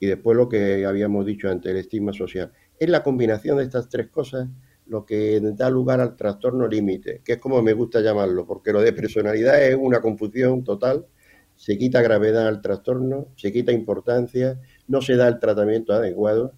Y 0.00 0.06
después 0.06 0.36
lo 0.36 0.48
que 0.48 0.84
habíamos 0.84 1.24
dicho 1.24 1.48
antes, 1.48 1.70
el 1.70 1.78
estigma 1.78 2.12
social. 2.12 2.52
Es 2.78 2.88
la 2.88 3.02
combinación 3.02 3.58
de 3.58 3.64
estas 3.64 3.88
tres 3.88 4.08
cosas 4.08 4.48
lo 4.86 5.04
que 5.04 5.40
da 5.40 5.70
lugar 5.70 6.00
al 6.00 6.16
trastorno 6.16 6.66
límite, 6.68 7.22
que 7.24 7.34
es 7.34 7.38
como 7.38 7.62
me 7.62 7.72
gusta 7.72 8.00
llamarlo, 8.00 8.46
porque 8.46 8.72
lo 8.72 8.80
de 8.80 8.92
personalidad 8.92 9.62
es 9.62 9.76
una 9.78 10.00
confusión 10.00 10.62
total, 10.64 11.06
se 11.56 11.78
quita 11.78 12.02
gravedad 12.02 12.48
al 12.48 12.60
trastorno, 12.60 13.28
se 13.36 13.52
quita 13.52 13.72
importancia, 13.72 14.60
no 14.88 15.00
se 15.00 15.16
da 15.16 15.28
el 15.28 15.38
tratamiento 15.38 15.92
adecuado 15.92 16.52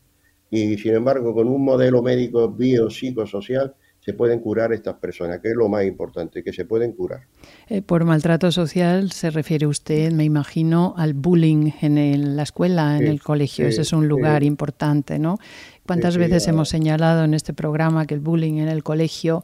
y 0.50 0.76
sin 0.78 0.94
embargo 0.94 1.34
con 1.34 1.48
un 1.48 1.64
modelo 1.64 2.02
médico 2.02 2.50
biopsicosocial 2.50 3.74
se 4.06 4.12
pueden 4.12 4.38
curar 4.38 4.72
estas 4.72 4.94
personas, 4.94 5.40
que 5.40 5.48
es 5.48 5.56
lo 5.56 5.68
más 5.68 5.84
importante, 5.84 6.44
que 6.44 6.52
se 6.52 6.64
pueden 6.64 6.92
curar. 6.92 7.22
Eh, 7.68 7.82
por 7.82 8.04
maltrato 8.04 8.52
social 8.52 9.10
se 9.10 9.30
refiere 9.30 9.66
usted, 9.66 10.12
me 10.12 10.22
imagino, 10.22 10.94
al 10.96 11.12
bullying 11.12 11.72
en 11.82 12.36
la 12.36 12.44
escuela, 12.44 12.96
en 12.96 13.08
el 13.08 13.20
colegio. 13.20 13.66
Ese 13.66 13.82
es 13.82 13.92
un 13.92 14.06
lugar 14.06 14.44
importante, 14.44 15.18
¿no? 15.18 15.38
¿Cuántas 15.84 16.18
veces 16.18 16.46
hemos 16.46 16.68
señalado 16.68 17.24
en 17.24 17.34
este 17.34 17.52
programa 17.52 18.06
que 18.06 18.14
el 18.14 18.20
bullying 18.20 18.58
en 18.58 18.68
el 18.68 18.84
colegio 18.84 19.42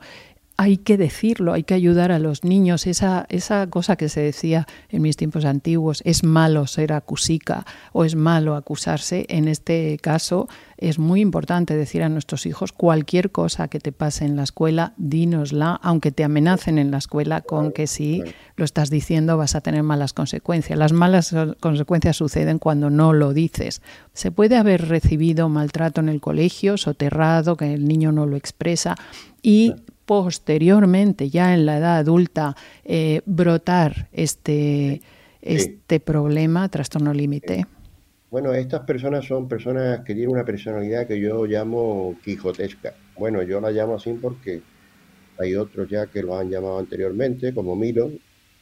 hay 0.56 0.76
que 0.76 0.96
decirlo, 0.96 1.52
hay 1.52 1.64
que 1.64 1.74
ayudar 1.74 2.12
a 2.12 2.18
los 2.18 2.44
niños. 2.44 2.86
Esa, 2.86 3.26
esa 3.28 3.66
cosa 3.68 3.96
que 3.96 4.08
se 4.08 4.20
decía 4.20 4.66
en 4.88 5.02
mis 5.02 5.16
tiempos 5.16 5.44
antiguos, 5.44 6.02
es 6.04 6.24
malo 6.24 6.66
ser 6.66 6.92
acusica 6.92 7.66
o 7.92 8.04
es 8.04 8.14
malo 8.14 8.54
acusarse, 8.54 9.26
en 9.28 9.48
este 9.48 9.98
caso 10.00 10.48
es 10.82 10.98
muy 10.98 11.20
importante 11.20 11.76
decir 11.76 12.02
a 12.02 12.08
nuestros 12.08 12.44
hijos 12.44 12.72
cualquier 12.72 13.30
cosa 13.30 13.68
que 13.68 13.78
te 13.78 13.92
pase 13.92 14.24
en 14.24 14.34
la 14.34 14.42
escuela, 14.42 14.94
dínosla, 14.96 15.78
aunque 15.80 16.10
te 16.10 16.24
amenacen 16.24 16.76
en 16.76 16.90
la 16.90 16.98
escuela 16.98 17.40
con 17.40 17.70
que 17.70 17.86
si 17.86 18.20
lo 18.56 18.64
estás 18.64 18.90
diciendo 18.90 19.36
vas 19.36 19.54
a 19.54 19.60
tener 19.60 19.84
malas 19.84 20.12
consecuencias. 20.12 20.76
Las 20.76 20.92
malas 20.92 21.32
consecuencias 21.60 22.16
suceden 22.16 22.58
cuando 22.58 22.90
no 22.90 23.12
lo 23.12 23.32
dices. 23.32 23.80
Se 24.12 24.32
puede 24.32 24.56
haber 24.56 24.88
recibido 24.88 25.48
maltrato 25.48 26.00
en 26.00 26.08
el 26.08 26.20
colegio, 26.20 26.76
soterrado, 26.76 27.56
que 27.56 27.72
el 27.72 27.86
niño 27.86 28.10
no 28.10 28.26
lo 28.26 28.36
expresa 28.36 28.96
y 29.40 29.74
posteriormente, 30.12 31.30
ya 31.30 31.54
en 31.54 31.64
la 31.64 31.78
edad 31.78 31.96
adulta, 31.96 32.54
eh, 32.84 33.22
brotar 33.24 34.10
este, 34.12 35.00
este 35.40 36.00
problema, 36.00 36.68
trastorno 36.68 37.14
límite? 37.14 37.64
Bueno, 38.30 38.52
estas 38.52 38.82
personas 38.82 39.24
son 39.24 39.48
personas 39.48 40.00
que 40.00 40.12
tienen 40.12 40.28
una 40.28 40.44
personalidad 40.44 41.06
que 41.06 41.18
yo 41.18 41.46
llamo 41.46 42.14
quijotesca. 42.22 42.92
Bueno, 43.16 43.42
yo 43.42 43.58
la 43.58 43.70
llamo 43.70 43.94
así 43.94 44.12
porque 44.20 44.60
hay 45.38 45.54
otros 45.54 45.88
ya 45.88 46.06
que 46.08 46.22
lo 46.22 46.38
han 46.38 46.50
llamado 46.50 46.78
anteriormente, 46.78 47.54
como 47.54 47.74
Milo, 47.74 48.04
un 48.04 48.20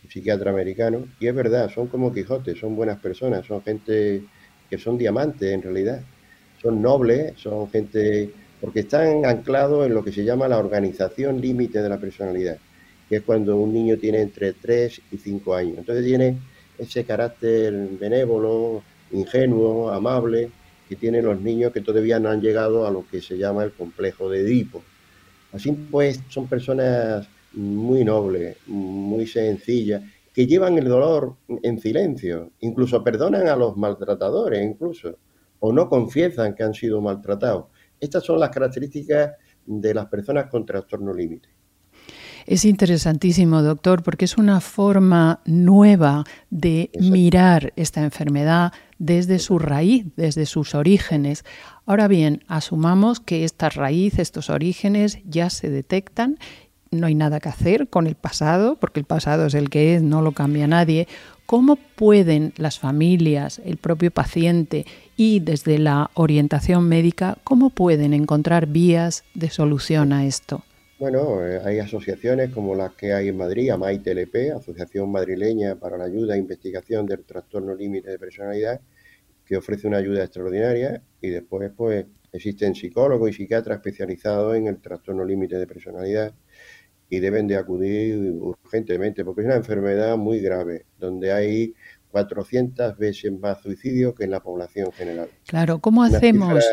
psiquiatra 0.09 0.53
americano, 0.53 1.05
y 1.19 1.27
es 1.27 1.35
verdad, 1.35 1.69
son 1.75 1.89
como 1.89 2.15
Quijotes, 2.15 2.61
son 2.61 2.77
buenas 2.77 3.01
personas, 3.01 3.45
son 3.45 3.61
gente 3.63 4.23
que 4.71 4.79
son 4.79 4.97
diamantes 4.97 5.53
en 5.53 5.63
realidad, 5.63 6.01
son 6.63 6.81
nobles, 6.81 7.33
son 7.39 7.69
gente 7.71 8.31
porque 8.61 8.81
están 8.81 9.25
anclados 9.25 9.87
en 9.87 9.95
lo 9.95 10.05
que 10.05 10.13
se 10.13 10.25
llama 10.25 10.49
la 10.49 10.59
organización 10.59 11.41
límite 11.41 11.83
de 11.83 11.89
la 11.89 11.99
personalidad, 11.99 12.59
que 13.09 13.17
es 13.17 13.23
cuando 13.23 13.57
un 13.57 13.73
niño 13.73 13.97
tiene 13.97 14.21
entre 14.21 14.53
3 14.53 15.01
y 15.13 15.17
5 15.17 15.55
años. 15.55 15.79
Entonces 15.79 16.05
tiene 16.05 16.37
ese 16.79 17.05
carácter 17.05 17.73
benévolo, 17.99 18.83
ingenuo, 19.13 19.91
amable, 19.91 20.51
que 20.89 20.97
tienen 20.97 21.25
los 21.25 21.41
niños 21.41 21.73
que 21.73 21.81
todavía 21.81 22.19
no 22.19 22.31
han 22.31 22.41
llegado 22.41 22.87
a 22.87 22.91
lo 22.91 23.07
que 23.09 23.21
se 23.21 23.39
llama 23.39 23.65
el 23.65 23.73
complejo 23.73 24.29
de 24.29 24.41
Edipo. 24.41 24.83
Así 25.53 25.73
pues, 25.73 26.21
son 26.29 26.47
personas 26.47 27.29
muy 27.53 28.05
nobles, 28.05 28.57
muy 28.67 29.27
sencillas, 29.27 30.03
que 30.33 30.47
llevan 30.47 30.79
el 30.79 30.89
dolor 30.89 31.35
en 31.63 31.81
silencio, 31.81 32.51
incluso 32.61 33.03
perdonan 33.03 33.49
a 33.49 33.57
los 33.57 33.77
maltratadores, 33.77 34.65
incluso, 34.65 35.17
o 35.59 35.73
no 35.73 35.89
confiesan 35.89 36.55
que 36.55 36.63
han 36.63 36.75
sido 36.75 37.01
maltratados. 37.01 37.67
Estas 38.01 38.25
son 38.25 38.41
las 38.41 38.51
características 38.51 39.33
de 39.67 39.95
las 39.95 40.07
personas 40.07 40.47
con 40.47 40.65
trastorno 40.65 41.13
límite. 41.13 41.49
Es 42.47 42.65
interesantísimo, 42.65 43.63
doctor, 43.63 44.03
porque 44.03 44.25
es 44.25 44.39
una 44.39 44.61
forma 44.61 45.41
nueva 45.45 46.25
de 46.49 46.91
mirar 46.99 47.73
esta 47.77 48.03
enfermedad 48.03 48.73
desde 48.99 49.39
su 49.39 49.59
raíz, 49.59 50.07
desde 50.17 50.47
sus 50.47 50.75
orígenes. 50.75 51.45
Ahora 51.85 52.09
bien, 52.09 52.43
asumamos 52.49 53.21
que 53.21 53.45
esta 53.45 53.69
raíz, 53.69 54.19
estos 54.19 54.51
orígenes 54.51 55.19
ya 55.25 55.51
se 55.51 55.71
detectan 55.71 56.39
no 56.91 57.07
hay 57.07 57.15
nada 57.15 57.41
que 57.41 57.49
hacer 57.49 57.89
con 57.89 58.07
el 58.07 58.17
pasado, 58.17 58.77
porque 58.77 59.01
el 59.01 59.07
pasado 59.07 59.47
es 59.47 59.55
el 59.55 59.71
que 59.71 59.95
es, 59.95 60.03
no 60.03 60.23
lo 60.23 60.33
cambia 60.33 60.67
nadie. 60.67 61.07
¿Cómo 61.47 61.77
pueden 61.77 62.53
las 62.57 62.79
familias, 62.79 63.61
el 63.65 63.77
propio 63.77 64.11
paciente 64.11 64.87
y 65.23 65.39
desde 65.41 65.79
la 65.79 66.11
orientación 66.15 66.89
médica, 66.89 67.37
cómo 67.45 67.69
pueden 67.69 68.15
encontrar 68.15 68.67
vías 68.67 69.23
de 69.35 69.51
solución 69.51 70.15
a 70.15 70.25
esto? 70.25 70.65
Bueno, 70.99 71.47
eh, 71.47 71.61
hay 71.63 71.79
asociaciones 71.79 72.49
como 72.55 72.75
las 72.75 72.95
que 72.95 73.13
hay 73.13 73.29
en 73.29 73.37
Madrid, 73.37 73.69
AMAI-TLP, 73.69 74.57
Asociación 74.57 75.13
Madrileña 75.13 75.77
para 75.77 75.99
la 75.99 76.05
Ayuda 76.05 76.37
e 76.37 76.39
Investigación 76.39 77.05
del 77.05 77.23
Trastorno 77.25 77.75
Límite 77.75 78.09
de 78.09 78.19
Personalidad, 78.19 78.81
que 79.45 79.59
ofrece 79.59 79.87
una 79.87 79.99
ayuda 79.99 80.25
extraordinaria 80.25 81.03
y 81.21 81.29
después 81.29 81.71
pues 81.77 82.07
existen 82.33 82.75
psicólogos 82.75 83.29
y 83.29 83.35
psiquiatras 83.35 83.77
especializados 83.77 84.57
en 84.57 84.69
el 84.69 84.81
trastorno 84.81 85.23
límite 85.23 85.57
de 85.57 85.67
personalidad 85.67 86.33
y 87.11 87.19
deben 87.19 87.47
de 87.47 87.57
acudir 87.57 88.17
urgentemente 88.41 89.23
porque 89.23 89.43
es 89.43 89.49
una 89.49 89.57
enfermedad 89.57 90.17
muy 90.17 90.41
grave, 90.41 90.87
donde 90.99 91.31
hay 91.31 91.75
400 92.11 92.97
veces 92.99 93.33
más 93.39 93.61
suicidios 93.63 94.15
que 94.15 94.25
en 94.25 94.31
la 94.31 94.41
población 94.41 94.93
general. 94.93 95.29
Claro, 95.47 95.79
¿cómo 95.79 96.03
hacemos? 96.03 96.65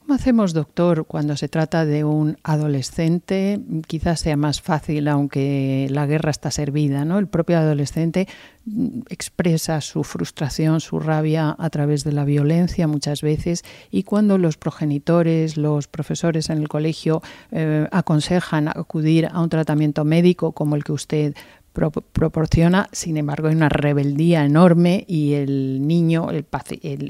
¿Cómo 0.00 0.14
hacemos, 0.14 0.54
doctor, 0.54 1.06
cuando 1.06 1.36
se 1.36 1.48
trata 1.48 1.84
de 1.86 2.02
un 2.02 2.36
adolescente? 2.42 3.60
Quizás 3.86 4.18
sea 4.18 4.36
más 4.36 4.60
fácil, 4.60 5.06
aunque 5.06 5.86
la 5.90 6.04
guerra 6.06 6.30
está 6.30 6.50
servida, 6.50 7.04
¿no? 7.04 7.18
El 7.20 7.28
propio 7.28 7.58
adolescente 7.58 8.26
expresa 9.08 9.80
su 9.80 10.02
frustración, 10.02 10.80
su 10.80 10.98
rabia 10.98 11.54
a 11.58 11.70
través 11.70 12.02
de 12.02 12.12
la 12.12 12.24
violencia 12.24 12.86
muchas 12.88 13.22
veces 13.22 13.62
y 13.90 14.02
cuando 14.02 14.36
los 14.36 14.56
progenitores, 14.56 15.56
los 15.56 15.86
profesores 15.86 16.50
en 16.50 16.58
el 16.58 16.68
colegio 16.68 17.22
eh, 17.52 17.86
aconsejan 17.90 18.68
acudir 18.68 19.28
a 19.30 19.40
un 19.40 19.48
tratamiento 19.48 20.04
médico 20.04 20.52
como 20.52 20.76
el 20.76 20.84
que 20.84 20.92
usted 20.92 21.34
proporciona, 21.72 22.88
sin 22.92 23.16
embargo, 23.16 23.48
hay 23.48 23.54
una 23.54 23.68
rebeldía 23.68 24.44
enorme 24.44 25.04
y 25.06 25.34
el 25.34 25.86
niño, 25.86 26.30
el, 26.30 26.46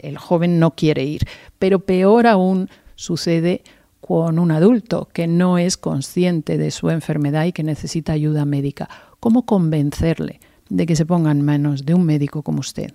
el, 0.02 0.18
joven 0.18 0.58
no 0.58 0.74
quiere 0.74 1.04
ir. 1.04 1.22
Pero 1.58 1.80
peor 1.80 2.26
aún 2.26 2.68
sucede 2.94 3.62
con 4.00 4.38
un 4.38 4.50
adulto 4.50 5.08
que 5.12 5.26
no 5.26 5.58
es 5.58 5.76
consciente 5.76 6.58
de 6.58 6.70
su 6.70 6.90
enfermedad 6.90 7.46
y 7.46 7.52
que 7.52 7.62
necesita 7.62 8.12
ayuda 8.12 8.44
médica. 8.44 8.88
¿Cómo 9.18 9.46
convencerle 9.46 10.40
de 10.68 10.86
que 10.86 10.96
se 10.96 11.06
ponga 11.06 11.30
en 11.30 11.42
manos 11.42 11.84
de 11.84 11.94
un 11.94 12.04
médico 12.04 12.42
como 12.42 12.60
usted? 12.60 12.92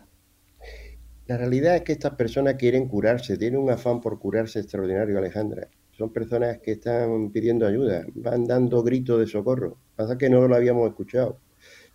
La 1.27 1.37
realidad 1.37 1.75
es 1.75 1.81
que 1.81 1.93
estas 1.93 2.13
personas 2.13 2.55
quieren 2.55 2.87
curarse, 2.87 3.37
tienen 3.37 3.59
un 3.59 3.71
afán 3.71 3.99
por 3.99 4.19
curarse 4.19 4.59
extraordinario, 4.59 5.17
Alejandra. 5.17 5.67
Son 5.97 6.11
personas 6.11 6.59
que 6.59 6.73
están 6.73 7.31
pidiendo 7.31 7.65
ayuda, 7.65 8.05
van 8.13 8.45
dando 8.45 8.83
gritos 8.83 9.19
de 9.19 9.27
socorro. 9.27 9.77
Pasa 9.95 10.17
que 10.17 10.29
no 10.29 10.47
lo 10.47 10.55
habíamos 10.55 10.87
escuchado. 10.89 11.39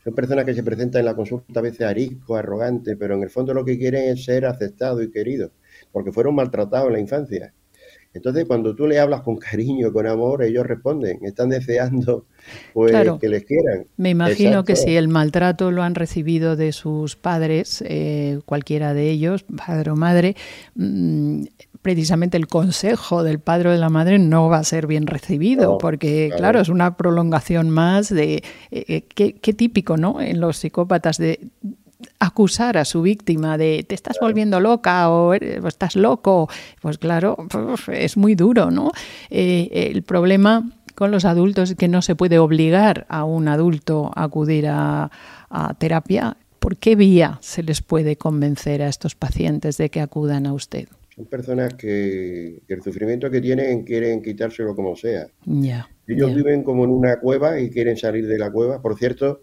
Son 0.05 0.15
personas 0.15 0.45
que 0.45 0.55
se 0.55 0.63
presentan 0.63 1.01
en 1.01 1.07
la 1.07 1.15
consulta 1.17 1.61
a 1.61 1.63
veces 1.63 1.83
arisco, 1.83 2.37
arrogante, 2.37 2.97
pero 2.97 3.15
en 3.15 3.23
el 3.23 3.31
fondo 3.31 3.55
lo 3.55 3.65
que 3.65 3.79
quieren 3.79 4.11
es 4.11 4.25
ser 4.25 4.47
aceptados 4.47 5.03
y 5.03 5.11
queridos, 5.11 5.53
porque 5.93 6.13
fueron 6.13 6.35
maltratados 6.35 6.89
en 6.89 6.93
la 6.95 7.01
infancia. 7.01 7.55
Entonces, 8.13 8.45
cuando 8.47 8.75
tú 8.75 8.89
le 8.89 8.99
hablas 8.99 9.21
con 9.21 9.37
cariño, 9.37 9.93
con 9.93 10.07
amor, 10.07 10.43
ellos 10.43 10.67
responden, 10.67 11.25
están 11.25 11.51
deseando 11.51 12.27
pues, 12.75 12.93
que 13.21 13.29
les 13.29 13.45
quieran. 13.45 13.87
Me 13.97 14.11
imagino 14.11 14.65
que 14.65 14.75
si 14.75 14.97
el 14.97 15.07
maltrato 15.09 15.71
lo 15.71 15.83
han 15.85 15.95
recibido 15.95 16.57
de 16.57 16.73
sus 16.73 17.15
padres, 17.15 17.85
eh, 17.87 18.41
cualquiera 18.47 18.95
de 18.95 19.11
ellos, 19.11 19.45
padre 19.45 19.93
o 19.93 19.97
madre, 19.97 20.35
mm, 20.75 21.45
precisamente 21.83 22.37
el 22.37 22.47
consejo 22.47 23.23
del 23.23 23.39
padre 23.39 23.71
o 23.71 23.73
de 23.73 23.79
la 23.79 23.89
madre 23.89 24.19
no 24.19 24.49
va 24.49 24.59
a 24.59 24.65
ser 24.65 24.87
bien 24.87 25.07
recibido, 25.07 25.79
porque 25.79 26.31
claro. 26.37 26.61
es 26.61 26.69
una 26.69 26.97
prolongación 26.97 27.71
más 27.71 28.09
de 28.09 28.43
eh, 28.71 29.05
eh, 29.17 29.33
qué, 29.41 29.55
típico, 29.55 29.97
¿no? 29.97 30.21
En 30.21 30.41
los 30.41 30.59
psicópatas 30.59 31.17
de 31.17 31.41
acusar 32.19 32.79
a 32.79 32.85
su 32.85 33.03
víctima 33.03 33.59
de 33.59 33.85
te 33.87 33.95
estás 33.95 34.19
volviendo 34.21 34.61
loca 34.61 35.11
o, 35.11 35.35
estás 35.35 35.97
loco, 35.97 36.49
pues 36.81 36.99
claro, 36.99 37.37
es 37.93 38.17
muy 38.17 38.35
duro, 38.35 38.71
¿no? 38.71 38.91
Eh, 39.31 39.91
el 39.93 40.03
problema 40.03 40.71
con 40.95 41.11
los 41.11 41.25
adultos 41.25 41.71
es 41.71 41.77
que 41.77 41.89
no 41.89 42.03
se 42.03 42.15
puede 42.15 42.39
obligar 42.39 43.07
a 43.09 43.25
un 43.25 43.49
adulto 43.49 44.11
a 44.15 44.25
acudir 44.25 44.67
a, 44.69 45.11
a 45.49 45.75
terapia. 45.75 46.37
¿Por 46.59 46.77
qué 46.77 46.95
vía 46.95 47.39
se 47.41 47.63
les 47.63 47.81
puede 47.81 48.17
convencer 48.17 48.83
a 48.83 48.89
estos 48.89 49.15
pacientes 49.15 49.79
de 49.79 49.89
que 49.89 50.01
acudan 50.01 50.47
a 50.47 50.53
usted? 50.53 50.89
Son 51.15 51.27
personas 51.27 51.75
que, 51.75 52.63
el 52.69 52.83
sufrimiento 52.83 53.31
que 53.31 53.41
tienen 53.41 53.85
quieren 53.85 54.23
quitárselo 54.23 54.75
como 54.75 54.97
sea. 54.97 55.27
Ellos 56.07 56.35
viven 56.35 56.63
como 56.63 56.85
en 56.85 56.91
una 56.91 57.21
cueva 57.21 57.61
y 57.61 57.71
quieren 57.71 57.97
salir 57.97 58.27
de 58.27 58.39
la 58.39 58.51
cueva. 58.51 58.81
Por 58.81 58.97
cierto, 58.97 59.43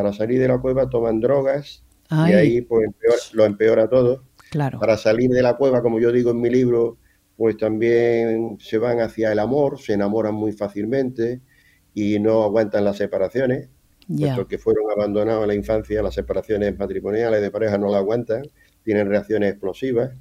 para 0.00 0.14
salir 0.14 0.40
de 0.40 0.48
la 0.48 0.56
cueva 0.56 0.88
toman 0.88 1.20
drogas 1.20 1.84
y 2.10 2.32
ahí 2.32 2.62
pues 2.62 2.88
lo 3.34 3.44
empeora 3.44 3.86
todo. 3.86 4.24
Claro. 4.50 4.80
Para 4.80 4.96
salir 4.96 5.28
de 5.28 5.42
la 5.42 5.58
cueva, 5.58 5.82
como 5.82 6.00
yo 6.00 6.10
digo 6.10 6.30
en 6.30 6.40
mi 6.40 6.48
libro, 6.48 6.96
pues 7.36 7.58
también 7.58 8.56
se 8.58 8.78
van 8.78 9.00
hacia 9.00 9.30
el 9.30 9.38
amor, 9.38 9.78
se 9.78 9.92
enamoran 9.92 10.34
muy 10.34 10.52
fácilmente 10.52 11.42
y 11.92 12.18
no 12.18 12.44
aguantan 12.44 12.82
las 12.84 12.96
separaciones, 12.96 13.68
puesto 14.08 14.48
que 14.48 14.56
fueron 14.56 14.90
abandonados 14.90 15.42
en 15.42 15.48
la 15.48 15.54
infancia, 15.54 16.02
las 16.02 16.14
separaciones 16.14 16.78
matrimoniales 16.78 17.42
de 17.42 17.50
pareja 17.50 17.76
no 17.76 17.90
la 17.90 17.98
aguantan, 17.98 18.44
tienen 18.82 19.06
reacciones 19.06 19.50
explosivas 19.50 20.12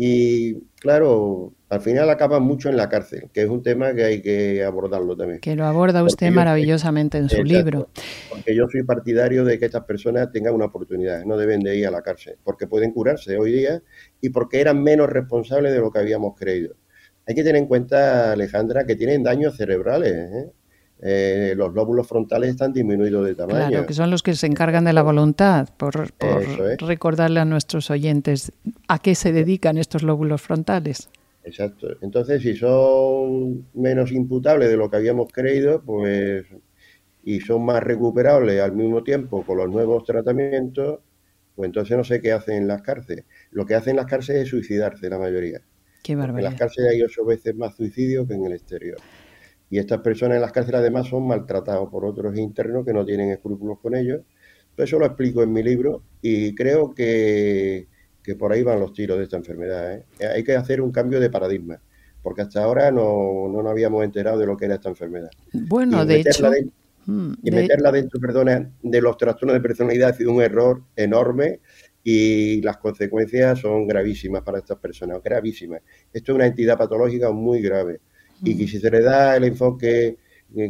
y 0.00 0.54
claro, 0.76 1.54
al 1.68 1.80
final 1.80 2.08
acaban 2.08 2.44
mucho 2.44 2.68
en 2.68 2.76
la 2.76 2.88
cárcel, 2.88 3.30
que 3.32 3.42
es 3.42 3.48
un 3.48 3.64
tema 3.64 3.92
que 3.94 4.04
hay 4.04 4.22
que 4.22 4.62
abordarlo 4.62 5.16
también. 5.16 5.40
Que 5.40 5.56
lo 5.56 5.64
aborda 5.64 6.04
usted 6.04 6.30
maravillosamente 6.30 7.18
en 7.18 7.28
su 7.28 7.42
libro. 7.42 7.88
Porque 8.30 8.54
yo 8.54 8.68
soy 8.70 8.84
partidario 8.84 9.44
de 9.44 9.58
que 9.58 9.64
estas 9.64 9.82
personas 9.82 10.30
tengan 10.30 10.54
una 10.54 10.66
oportunidad, 10.66 11.24
no 11.24 11.36
deben 11.36 11.64
de 11.64 11.76
ir 11.76 11.88
a 11.88 11.90
la 11.90 12.02
cárcel, 12.02 12.36
porque 12.44 12.68
pueden 12.68 12.92
curarse 12.92 13.36
hoy 13.36 13.50
día 13.50 13.82
y 14.20 14.28
porque 14.28 14.60
eran 14.60 14.84
menos 14.84 15.10
responsables 15.10 15.72
de 15.72 15.80
lo 15.80 15.90
que 15.90 15.98
habíamos 15.98 16.36
creído. 16.36 16.76
Hay 17.26 17.34
que 17.34 17.42
tener 17.42 17.60
en 17.60 17.66
cuenta, 17.66 18.30
Alejandra, 18.30 18.86
que 18.86 18.94
tienen 18.94 19.24
daños 19.24 19.56
cerebrales. 19.56 20.12
¿eh? 20.12 20.52
Eh, 21.00 21.54
los 21.56 21.72
lóbulos 21.74 22.08
frontales 22.08 22.50
están 22.50 22.72
disminuidos 22.72 23.24
de 23.24 23.34
tamaño. 23.34 23.68
Claro, 23.68 23.86
que 23.86 23.94
son 23.94 24.10
los 24.10 24.22
que 24.22 24.34
se 24.34 24.46
encargan 24.46 24.84
de 24.84 24.92
la 24.92 25.02
voluntad, 25.02 25.68
por, 25.76 26.12
recordarle 26.78 27.40
a 27.40 27.44
nuestros 27.44 27.90
oyentes 27.90 28.52
a 28.88 28.98
qué 28.98 29.14
se 29.14 29.32
dedican 29.32 29.78
estos 29.78 30.02
lóbulos 30.02 30.42
frontales. 30.42 31.08
Exacto. 31.44 31.88
Entonces, 32.02 32.42
si 32.42 32.56
son 32.56 33.66
menos 33.74 34.10
imputables 34.10 34.68
de 34.68 34.76
lo 34.76 34.90
que 34.90 34.96
habíamos 34.96 35.28
creído, 35.32 35.82
pues 35.82 36.46
y 37.24 37.40
son 37.40 37.64
más 37.64 37.82
recuperables 37.82 38.60
al 38.60 38.72
mismo 38.72 39.02
tiempo 39.02 39.44
con 39.44 39.58
los 39.58 39.68
nuevos 39.68 40.02
tratamientos, 40.04 41.00
pues 41.54 41.66
entonces 41.66 41.96
no 41.96 42.02
sé 42.02 42.20
qué 42.20 42.32
hacen 42.32 42.56
en 42.56 42.68
las 42.68 42.82
cárceles. 42.82 43.24
Lo 43.50 43.66
que 43.66 43.74
hacen 43.74 43.90
en 43.90 43.96
las 43.96 44.06
cárceles 44.06 44.44
es 44.44 44.48
suicidarse, 44.48 45.10
la 45.10 45.18
mayoría. 45.18 45.60
Qué 46.02 46.16
barbaridad. 46.16 46.52
En 46.52 46.52
las 46.52 46.58
cárceles 46.58 46.92
hay 46.92 47.02
ocho 47.02 47.24
veces 47.24 47.54
más 47.54 47.76
suicidios 47.76 48.26
que 48.26 48.34
en 48.34 48.46
el 48.46 48.52
exterior. 48.52 48.98
Y 49.70 49.78
estas 49.78 50.00
personas 50.00 50.36
en 50.36 50.42
las 50.42 50.52
cárceles 50.52 50.80
además 50.80 51.08
son 51.08 51.26
maltratados 51.26 51.90
por 51.90 52.04
otros 52.04 52.36
internos 52.38 52.84
que 52.84 52.92
no 52.92 53.04
tienen 53.04 53.30
escrúpulos 53.30 53.78
con 53.80 53.94
ellos. 53.94 54.22
eso 54.76 54.98
lo 54.98 55.06
explico 55.06 55.42
en 55.42 55.52
mi 55.52 55.62
libro 55.62 56.02
y 56.22 56.54
creo 56.54 56.94
que 56.94 57.88
que 58.28 58.36
por 58.36 58.52
ahí 58.52 58.62
van 58.62 58.78
los 58.78 58.92
tiros 58.92 59.16
de 59.16 59.24
esta 59.24 59.38
enfermedad. 59.38 59.90
¿eh? 59.90 60.04
Hay 60.34 60.44
que 60.44 60.54
hacer 60.54 60.82
un 60.82 60.92
cambio 60.92 61.18
de 61.18 61.30
paradigma, 61.30 61.80
porque 62.22 62.42
hasta 62.42 62.62
ahora 62.62 62.90
no, 62.90 63.48
no 63.50 63.62
nos 63.62 63.70
habíamos 63.70 64.04
enterado 64.04 64.38
de 64.38 64.44
lo 64.44 64.54
que 64.54 64.66
era 64.66 64.74
esta 64.74 64.90
enfermedad. 64.90 65.30
Bueno, 65.54 66.04
de 66.04 66.20
hecho... 66.20 66.50
Mm, 67.06 67.32
y 67.42 67.50
meterla 67.52 67.90
dentro, 67.90 68.20
perdona, 68.20 68.70
de 68.82 69.00
los 69.00 69.16
trastornos 69.16 69.54
de 69.54 69.62
personalidad 69.62 70.10
ha 70.10 70.12
sido 70.12 70.30
un 70.30 70.42
error 70.42 70.82
enorme 70.94 71.60
y 72.04 72.60
las 72.60 72.76
consecuencias 72.76 73.60
son 73.60 73.86
gravísimas 73.86 74.42
para 74.42 74.58
estas 74.58 74.76
personas, 74.76 75.22
gravísimas. 75.24 75.80
Esto 76.12 76.32
es 76.32 76.36
una 76.36 76.44
entidad 76.44 76.76
patológica 76.76 77.30
muy 77.30 77.62
grave 77.62 78.00
y 78.42 78.56
que 78.56 78.66
si 78.66 78.78
se 78.78 78.90
le 78.90 79.02
da 79.02 79.36
el 79.36 79.44
enfoque 79.44 80.16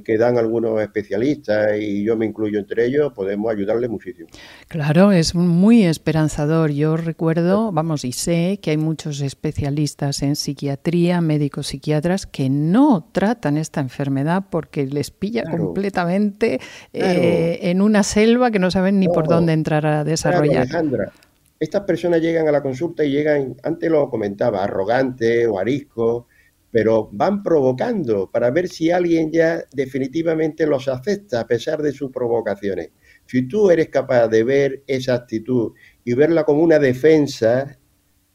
que 0.04 0.18
dan 0.18 0.36
algunos 0.38 0.80
especialistas 0.82 1.78
y 1.78 2.02
yo 2.02 2.16
me 2.16 2.26
incluyo 2.26 2.58
entre 2.58 2.86
ellos, 2.86 3.12
podemos 3.12 3.52
ayudarle 3.52 3.88
muchísimo. 3.88 4.28
Claro, 4.66 5.12
es 5.12 5.36
muy 5.36 5.84
esperanzador. 5.84 6.72
Yo 6.72 6.96
recuerdo, 6.96 7.70
vamos, 7.70 8.04
y 8.04 8.12
sé 8.12 8.58
que 8.60 8.72
hay 8.72 8.76
muchos 8.76 9.20
especialistas 9.20 10.22
en 10.22 10.34
psiquiatría, 10.34 11.20
médicos 11.20 11.68
psiquiatras, 11.68 12.26
que 12.26 12.50
no 12.50 13.08
tratan 13.12 13.56
esta 13.56 13.80
enfermedad 13.80 14.46
porque 14.50 14.84
les 14.86 15.12
pilla 15.12 15.44
completamente 15.44 16.60
eh, 16.92 17.60
en 17.62 17.80
una 17.80 18.02
selva 18.02 18.50
que 18.50 18.58
no 18.58 18.72
saben 18.72 18.98
ni 18.98 19.06
por 19.06 19.28
dónde 19.28 19.52
entrar 19.52 19.86
a 19.86 20.02
desarrollar. 20.02 20.62
Alejandra, 20.62 21.12
estas 21.60 21.82
personas 21.82 22.20
llegan 22.20 22.48
a 22.48 22.52
la 22.52 22.62
consulta 22.62 23.04
y 23.04 23.12
llegan, 23.12 23.54
antes 23.62 23.88
lo 23.90 24.10
comentaba, 24.10 24.64
arrogante 24.64 25.46
o 25.46 25.58
arisco 25.60 26.26
pero 26.70 27.08
van 27.12 27.42
provocando 27.42 28.30
para 28.30 28.50
ver 28.50 28.68
si 28.68 28.90
alguien 28.90 29.32
ya 29.32 29.64
definitivamente 29.72 30.66
los 30.66 30.88
acepta 30.88 31.40
a 31.40 31.46
pesar 31.46 31.82
de 31.82 31.92
sus 31.92 32.10
provocaciones. 32.10 32.90
Si 33.26 33.48
tú 33.48 33.70
eres 33.70 33.88
capaz 33.88 34.28
de 34.28 34.44
ver 34.44 34.82
esa 34.86 35.14
actitud 35.14 35.72
y 36.04 36.14
verla 36.14 36.44
como 36.44 36.62
una 36.62 36.78
defensa 36.78 37.78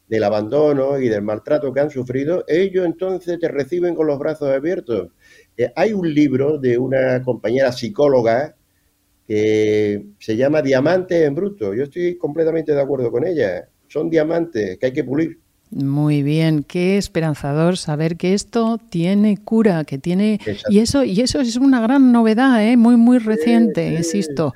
del 0.07 0.23
abandono 0.23 0.99
y 0.99 1.09
del 1.09 1.21
maltrato 1.21 1.73
que 1.73 1.79
han 1.79 1.89
sufrido, 1.89 2.43
ellos 2.47 2.85
entonces 2.85 3.39
te 3.39 3.47
reciben 3.47 3.95
con 3.95 4.07
los 4.07 4.19
brazos 4.19 4.49
abiertos. 4.49 5.09
Eh, 5.57 5.71
hay 5.75 5.93
un 5.93 6.13
libro 6.13 6.57
de 6.57 6.77
una 6.77 7.21
compañera 7.23 7.71
psicóloga 7.71 8.55
que 9.27 10.05
se 10.19 10.35
llama 10.35 10.61
Diamantes 10.61 11.21
en 11.21 11.35
Bruto. 11.35 11.73
Yo 11.73 11.83
estoy 11.83 12.17
completamente 12.17 12.73
de 12.73 12.81
acuerdo 12.81 13.11
con 13.11 13.25
ella. 13.25 13.69
Son 13.87 14.09
diamantes 14.09 14.77
que 14.77 14.87
hay 14.87 14.93
que 14.93 15.03
pulir. 15.03 15.39
Muy 15.75 16.22
bien, 16.22 16.63
qué 16.63 16.98
esperanzador 16.98 17.77
saber 17.77 18.15
que 18.15 18.36
esto 18.36 18.80
tiene 18.89 19.38
cura, 19.38 19.84
que 19.86 19.98
tiene 19.98 20.39
y 20.70 20.79
eso 20.79 21.03
y 21.03 21.22
eso 21.22 21.42
es 21.42 21.55
una 21.55 21.81
gran 21.81 22.12
novedad, 22.12 22.64
¿eh? 22.64 22.77
muy 22.77 22.96
muy 22.96 23.18
reciente, 23.18 23.92
insisto. 23.94 24.53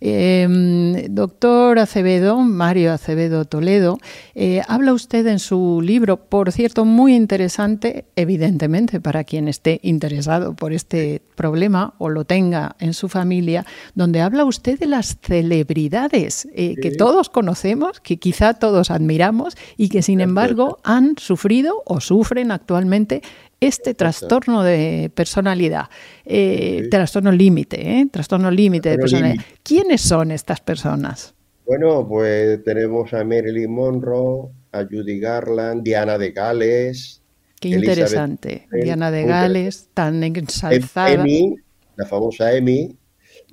Eh, 0.00 1.06
doctor 1.10 1.78
Acevedo, 1.78 2.38
Mario 2.38 2.92
Acevedo 2.92 3.44
Toledo, 3.44 3.98
eh, 4.34 4.62
habla 4.66 4.94
usted 4.94 5.26
en 5.26 5.38
su 5.38 5.80
libro, 5.82 6.16
por 6.16 6.52
cierto, 6.52 6.84
muy 6.84 7.14
interesante, 7.14 8.06
evidentemente, 8.16 9.00
para 9.00 9.24
quien 9.24 9.48
esté 9.48 9.80
interesado 9.82 10.54
por 10.54 10.72
este 10.72 11.20
problema 11.34 11.94
o 11.98 12.08
lo 12.08 12.24
tenga 12.24 12.76
en 12.78 12.94
su 12.94 13.08
familia, 13.08 13.66
donde 13.94 14.20
habla 14.20 14.44
usted 14.44 14.78
de 14.78 14.86
las 14.86 15.18
celebridades 15.22 16.48
eh, 16.54 16.76
que 16.80 16.90
todos 16.92 17.28
conocemos, 17.28 18.00
que 18.00 18.18
quizá 18.18 18.54
todos 18.54 18.90
admiramos 18.90 19.56
y 19.76 19.88
que, 19.90 20.02
sin 20.02 20.20
embargo, 20.20 20.78
han 20.82 21.16
sufrido 21.18 21.82
o 21.84 22.00
sufren 22.00 22.52
actualmente 22.52 23.22
este 23.60 23.94
trastorno 23.94 24.62
de 24.62 25.10
personalidad, 25.14 25.86
eh, 26.24 26.88
trastorno 26.90 27.30
límite, 27.30 28.00
¿eh? 28.00 28.06
trastorno 28.10 28.50
límite 28.50 28.88
de 28.88 28.98
personalidad. 28.98 29.44
¿Quiénes 29.62 30.00
son 30.00 30.30
estas 30.30 30.60
personas? 30.60 31.34
Bueno, 31.66 32.06
pues 32.08 32.64
tenemos 32.64 33.12
a 33.12 33.22
Marilyn 33.22 33.70
Monroe, 33.70 34.48
a 34.72 34.84
Judy 34.84 35.20
Garland, 35.20 35.82
Diana 35.82 36.16
de 36.16 36.32
Gales. 36.32 37.22
Qué 37.60 37.68
interesante. 37.68 38.66
Diana 38.72 39.10
de 39.10 39.24
Gales, 39.24 39.90
tan 39.92 40.22
ensalzada. 40.24 41.12
Emmy, 41.12 41.54
la 41.96 42.06
famosa 42.06 42.52
Emmy. 42.54 42.96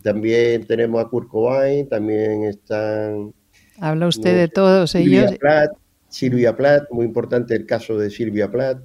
También 0.01 0.65
tenemos 0.65 1.03
a 1.03 1.09
Kurt 1.09 1.27
Cobain, 1.27 1.87
también 1.89 2.45
están... 2.45 3.33
Habla 3.79 4.07
usted 4.07 4.35
de 4.35 4.47
todos 4.47 4.95
ellos. 4.95 5.37
Plath, 5.37 5.71
Silvia 6.07 6.55
Plath, 6.55 6.89
muy 6.91 7.05
importante 7.05 7.55
el 7.55 7.65
caso 7.65 7.97
de 7.97 8.09
Silvia 8.09 8.49
Plath 8.49 8.79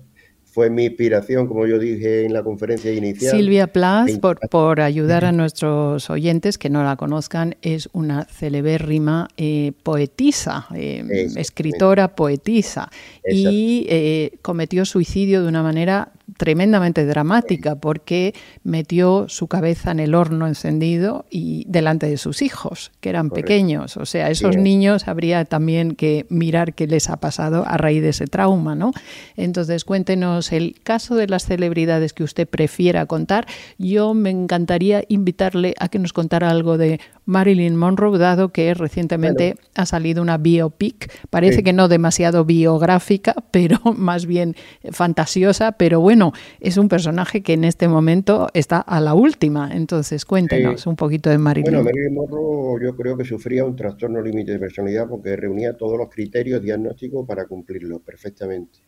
fue 0.53 0.69
mi 0.69 0.85
inspiración, 0.85 1.49
como 1.49 1.67
yo 1.67 1.79
dije 1.79 2.27
en 2.27 2.35
la 2.35 2.43
conferencia 2.43 2.93
inicial. 2.93 3.35
Silvia 3.35 3.69
Plath, 3.69 4.19
por, 4.21 4.39
por 4.51 4.83
ayudar 4.83 5.25
a 5.25 5.33
nuestros 5.33 6.11
oyentes 6.11 6.59
que 6.59 6.69
no 6.69 6.85
la 6.85 6.97
conozcan, 6.97 7.57
es 7.63 7.89
una 7.95 8.27
celebérrima 8.27 9.29
eh, 9.39 9.73
poetisa, 9.83 10.67
eh, 10.75 11.31
escritora, 11.37 12.15
poetisa, 12.15 12.91
y 13.25 13.87
eh, 13.89 14.33
cometió 14.43 14.85
suicidio 14.85 15.43
de 15.43 15.49
una 15.49 15.63
manera 15.63 16.13
tremendamente 16.37 17.05
dramática 17.07 17.77
porque 17.77 18.35
metió 18.65 19.27
su 19.29 19.49
cabeza 19.49 19.91
en 19.91 20.01
el 20.01 20.15
horno 20.15 20.47
encendido 20.47 21.27
y 21.31 21.65
delante 21.69 22.09
de 22.09 22.17
sus 22.17 22.43
hijos, 22.43 22.93
que 23.01 23.11
eran 23.11 23.31
pequeños. 23.31 23.97
O 23.97 24.07
sea, 24.07 24.31
esos 24.31 24.57
niños 24.57 25.09
habría 25.09 25.45
también 25.45 25.95
que 25.95 26.27
mirar 26.29 26.75
qué 26.75 26.87
les 26.87 27.11
ha 27.11 27.19
pasado 27.19 27.65
a 27.67 27.77
raíz 27.77 28.03
de 28.03 28.11
ese 28.11 28.27
trauma, 28.27 28.75
¿no? 28.75 28.93
Entonces, 29.37 29.85
cuéntenos 29.85 30.53
el 30.53 30.81
caso 30.83 31.15
de 31.15 31.29
las 31.29 31.47
celebridades 31.47 32.13
que 32.13 32.25
usted 32.25 32.49
prefiera 32.49 33.07
contar. 33.07 33.47
Yo 33.79 34.15
me 34.15 34.31
encantaría 34.31 35.05
invitarle 35.09 35.75
a 35.79 35.89
que 35.89 35.99
nos 35.99 36.13
contara 36.13 36.51
algo 36.51 36.79
de 36.79 37.01
Marilyn 37.25 37.77
Monroe, 37.77 38.19
dado 38.19 38.51
que 38.51 38.75
recientemente 38.75 39.55
ha 39.75 39.87
salido 39.87 40.23
una 40.23 40.39
biopic, 40.39 41.11
parece 41.31 41.63
que 41.63 41.73
no 41.73 41.89
demasiado 41.89 42.45
biográfica, 42.45 43.35
pero 43.53 43.79
más 43.97 44.27
bien 44.27 44.57
fantasiosa, 44.91 45.73
pero 45.73 46.01
bueno, 46.01 46.33
es 46.61 46.77
un 46.77 46.89
personaje 46.89 47.43
que 47.43 47.53
en 47.53 47.65
este 47.65 47.89
momento 47.89 48.49
está 48.55 48.81
a 48.81 49.01
la 49.01 49.15
última, 49.15 49.71
entonces 49.73 50.25
cuéntenos 50.25 50.87
un 50.87 50.97
poquito 50.97 51.31
de 51.31 51.39
Marilyn. 51.39 51.73
Bueno, 51.73 51.85
Marilyn 51.85 52.15
Monroe 52.15 52.85
yo 52.85 52.97
creo 52.97 53.17
que 53.17 53.25
sufría 53.25 53.65
un 53.65 53.77
trastorno 53.77 54.21
límite 54.21 54.53
de 54.53 54.59
personalidad 54.59 55.09
porque 55.09 55.37
reunía 55.37 55.77
todos 55.77 55.97
los 55.99 56.09
criterios 56.09 56.61
diagnósticos 56.61 57.27
para 57.27 57.47
cumplirlo 57.47 58.01
perfectamente. 58.01 58.81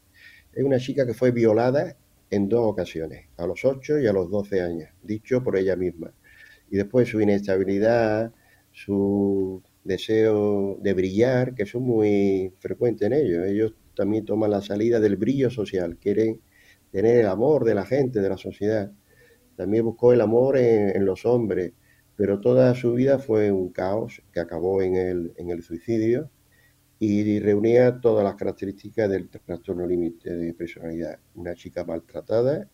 Es 0.52 0.64
una 0.64 0.78
chica 0.78 1.06
que 1.06 1.14
fue 1.14 1.30
violada 1.30 1.96
en 2.30 2.48
dos 2.48 2.62
ocasiones, 2.64 3.26
a 3.36 3.46
los 3.46 3.64
8 3.64 4.00
y 4.00 4.06
a 4.06 4.12
los 4.12 4.30
12 4.30 4.60
años, 4.60 4.88
dicho 5.02 5.42
por 5.42 5.56
ella 5.56 5.76
misma 5.76 6.12
y 6.74 6.76
después 6.76 7.08
su 7.08 7.20
inestabilidad, 7.20 8.32
su 8.72 9.62
deseo 9.84 10.76
de 10.82 10.92
brillar, 10.92 11.54
que 11.54 11.66
son 11.66 11.84
muy 11.84 12.52
frecuentes 12.58 13.06
en 13.06 13.12
ellos. 13.12 13.46
Ellos 13.46 13.74
también 13.94 14.24
toman 14.24 14.50
la 14.50 14.60
salida 14.60 14.98
del 14.98 15.14
brillo 15.16 15.50
social, 15.50 15.98
quieren 15.98 16.40
tener 16.90 17.18
el 17.18 17.28
amor 17.28 17.64
de 17.64 17.76
la 17.76 17.86
gente, 17.86 18.20
de 18.20 18.28
la 18.28 18.36
sociedad. 18.36 18.90
También 19.54 19.84
buscó 19.84 20.12
el 20.12 20.20
amor 20.20 20.58
en, 20.58 21.04
los 21.04 21.24
hombres, 21.24 21.74
pero 22.16 22.40
toda 22.40 22.74
su 22.74 22.94
vida 22.94 23.20
fue 23.20 23.52
un 23.52 23.68
caos 23.68 24.24
que 24.32 24.40
acabó 24.40 24.82
en 24.82 24.96
el, 24.96 25.32
en 25.36 25.50
el 25.50 25.62
suicidio 25.62 26.28
y 26.98 27.38
reunía 27.38 28.00
todas 28.00 28.24
las 28.24 28.34
características 28.34 29.08
del 29.08 29.28
trastorno 29.28 29.86
límite 29.86 30.34
de 30.34 30.52
personalidad. 30.54 31.20
Una 31.36 31.54
chica 31.54 31.84
maltratada, 31.84 32.68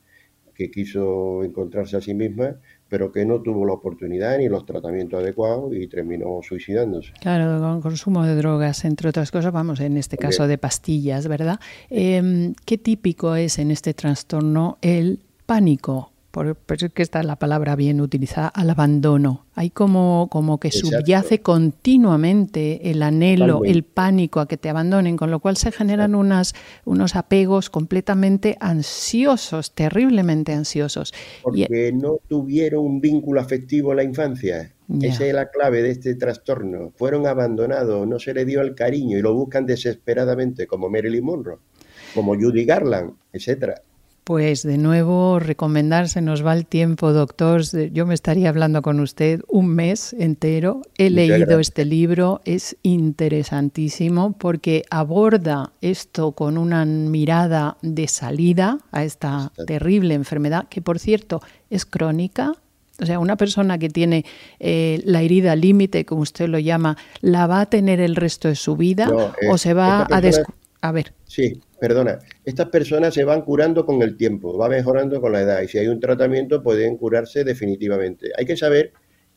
que 0.55 0.71
quiso 0.71 1.43
encontrarse 1.43 1.97
a 1.97 2.01
sí 2.01 2.15
misma, 2.15 2.61
pero 2.91 3.13
que 3.13 3.25
no 3.25 3.41
tuvo 3.41 3.65
la 3.65 3.73
oportunidad 3.73 4.37
ni 4.37 4.49
los 4.49 4.67
tratamientos 4.67 5.23
adecuados 5.23 5.73
y 5.75 5.87
terminó 5.87 6.41
suicidándose. 6.43 7.13
Claro, 7.21 7.61
con 7.61 7.81
consumo 7.81 8.25
de 8.25 8.35
drogas, 8.35 8.85
entre 8.85 9.09
otras 9.09 9.31
cosas, 9.31 9.53
vamos, 9.53 9.81
en 9.81 9.97
este 9.97 10.19
caso 10.19 10.47
de 10.49 10.59
pastillas, 10.59 11.29
¿verdad? 11.29 11.61
Em, 11.89 12.53
¿Qué 12.67 12.77
típico 12.77 13.37
es 13.37 13.59
en 13.59 13.71
este 13.71 13.95
trastorno 13.95 14.77
el 14.83 15.21
pánico? 15.47 16.11
Por, 16.31 16.57
es 16.69 16.93
que 16.93 17.03
está 17.03 17.23
la 17.23 17.37
palabra 17.37 17.75
bien 17.75 18.01
utilizada, 18.01 18.49
al 18.49 18.71
abandono. 18.71 19.47
Hay 19.55 19.71
como, 19.71 20.29
como 20.31 20.61
que 20.61 20.71
subyace 20.71 21.41
continuamente 21.41 22.91
el 22.91 23.03
anhelo, 23.03 23.65
el 23.65 23.83
pánico 23.83 24.41
a 24.41 24.47
que 24.47 24.57
te 24.57 24.69
abandonen, 24.69 25.17
con 25.17 25.31
lo 25.31 25.41
cual 25.41 25.57
se 25.57 25.73
generan 25.73 26.15
unas, 26.15 26.55
unos 26.85 27.17
apegos 27.17 27.69
completamente 27.69 28.57
ansiosos, 28.61 29.75
terriblemente 29.75 30.53
ansiosos. 30.53 31.13
Porque 31.43 31.93
no 31.93 32.19
tuvieron 32.29 32.85
un 32.85 33.01
vínculo 33.01 33.41
afectivo 33.41 33.91
en 33.91 33.97
la 33.97 34.05
infancia. 34.05 34.73
Esa 35.03 35.27
es 35.27 35.35
la 35.35 35.51
clave 35.51 35.83
de 35.83 35.91
este 35.91 36.15
trastorno. 36.15 36.93
Fueron 36.97 37.27
abandonados, 37.27 38.07
no 38.07 38.19
se 38.19 38.35
le 38.35 38.45
dio 38.45 38.61
el 38.61 38.75
cariño 38.75 39.19
y 39.19 39.23
lo 39.23 39.35
buscan 39.35 39.67
desesperadamente, 39.67 40.67
como 40.67 40.89
Marilyn 40.89 41.25
Monroe, 41.25 41.59
como 42.15 42.35
Judy 42.35 42.65
Garland, 42.65 43.15
etcétera. 43.33 43.83
Pues 44.25 44.63
de 44.63 44.79
nuevo 44.79 45.39
recomendarse, 45.39 46.21
nos 46.21 46.45
va 46.45 46.53
el 46.53 46.67
tiempo, 46.67 47.13
doctor. 47.13 47.63
Yo 47.93 48.07
me 48.07 48.15
estaría 48.15 48.49
hablando 48.49 48.83
con 48.83 49.01
usted 49.01 49.41
un 49.49 49.69
mes 49.69 50.13
entero. 50.13 50.83
He 50.99 51.11
leído 51.11 51.59
este 51.59 51.85
libro, 51.85 52.41
es 52.45 52.77
interesantísimo 52.83 54.33
porque 54.39 54.85
aborda 54.91 55.73
esto 55.81 56.33
con 56.33 56.59
una 56.59 56.85
mirada 56.85 57.77
de 57.83 58.07
salida 58.09 58.79
a 58.93 59.05
esta 59.05 59.53
terrible 59.67 60.15
enfermedad, 60.15 60.69
que 60.69 60.81
por 60.83 60.99
cierto 60.99 61.41
es 61.71 61.85
crónica, 61.85 62.55
o 63.01 63.07
sea, 63.07 63.19
una 63.19 63.37
persona 63.37 63.79
que 63.79 63.89
tiene 63.89 64.25
eh, 64.59 65.01
la 65.05 65.23
herida 65.23 65.57
límite, 65.57 66.05
como 66.05 66.21
usted 66.21 66.49
lo 66.49 66.59
llama, 66.59 66.97
¿la 67.21 67.47
va 67.47 67.63
a 67.63 67.67
tener 67.67 68.01
el 68.01 68.15
resto 68.15 68.49
de 68.49 68.57
su 68.57 68.77
vida 68.77 69.11
o 69.51 69.59
se 69.59 69.75
va 69.75 70.03
a... 70.03 70.21
A 70.83 70.93
ver. 70.93 71.15
Sí, 71.25 71.61
perdona, 71.79 72.19
estas 72.45 72.69
personas 72.69 73.13
se 73.13 73.25
van 73.25 73.43
curando 73.43 73.85
con 73.85 74.01
el 74.03 74.17
tiempo, 74.17 74.57
va 74.57 74.69
mejorando 74.69 75.21
con 75.21 75.33
la 75.33 75.43
edad 75.43 75.61
y 75.61 75.69
si 75.69 75.79
hay 75.79 75.89
un 75.89 76.01
tratamiento 76.01 76.63
pueden 76.63 76.97
curarse 76.97 77.45
definitivamente. 77.45 78.31
Hay 78.39 78.47
que 78.47 78.57
saber 78.57 78.93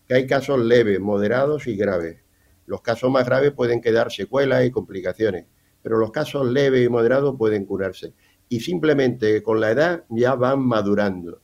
que 0.08 0.16
hay 0.16 0.26
casos 0.26 0.60
leves, 0.60 1.00
moderados 1.00 1.68
y 1.68 1.76
graves. 1.76 2.18
Los 2.66 2.82
casos 2.82 3.12
más 3.12 3.26
graves 3.26 3.52
pueden 3.52 3.82
quedar 3.82 4.12
secuelas 4.12 4.66
y 4.66 4.72
complicaciones, 4.72 5.46
pero 5.82 5.98
los 5.98 6.12
casos 6.12 6.48
leves 6.48 6.86
y 6.86 6.90
moderados 6.90 7.36
pueden 7.38 7.66
curarse. 7.66 8.14
Y 8.48 8.62
simplemente 8.62 9.44
con 9.44 9.60
la 9.60 9.72
edad 9.72 10.06
ya 10.10 10.36
van 10.36 10.62
madurando. 10.62 11.42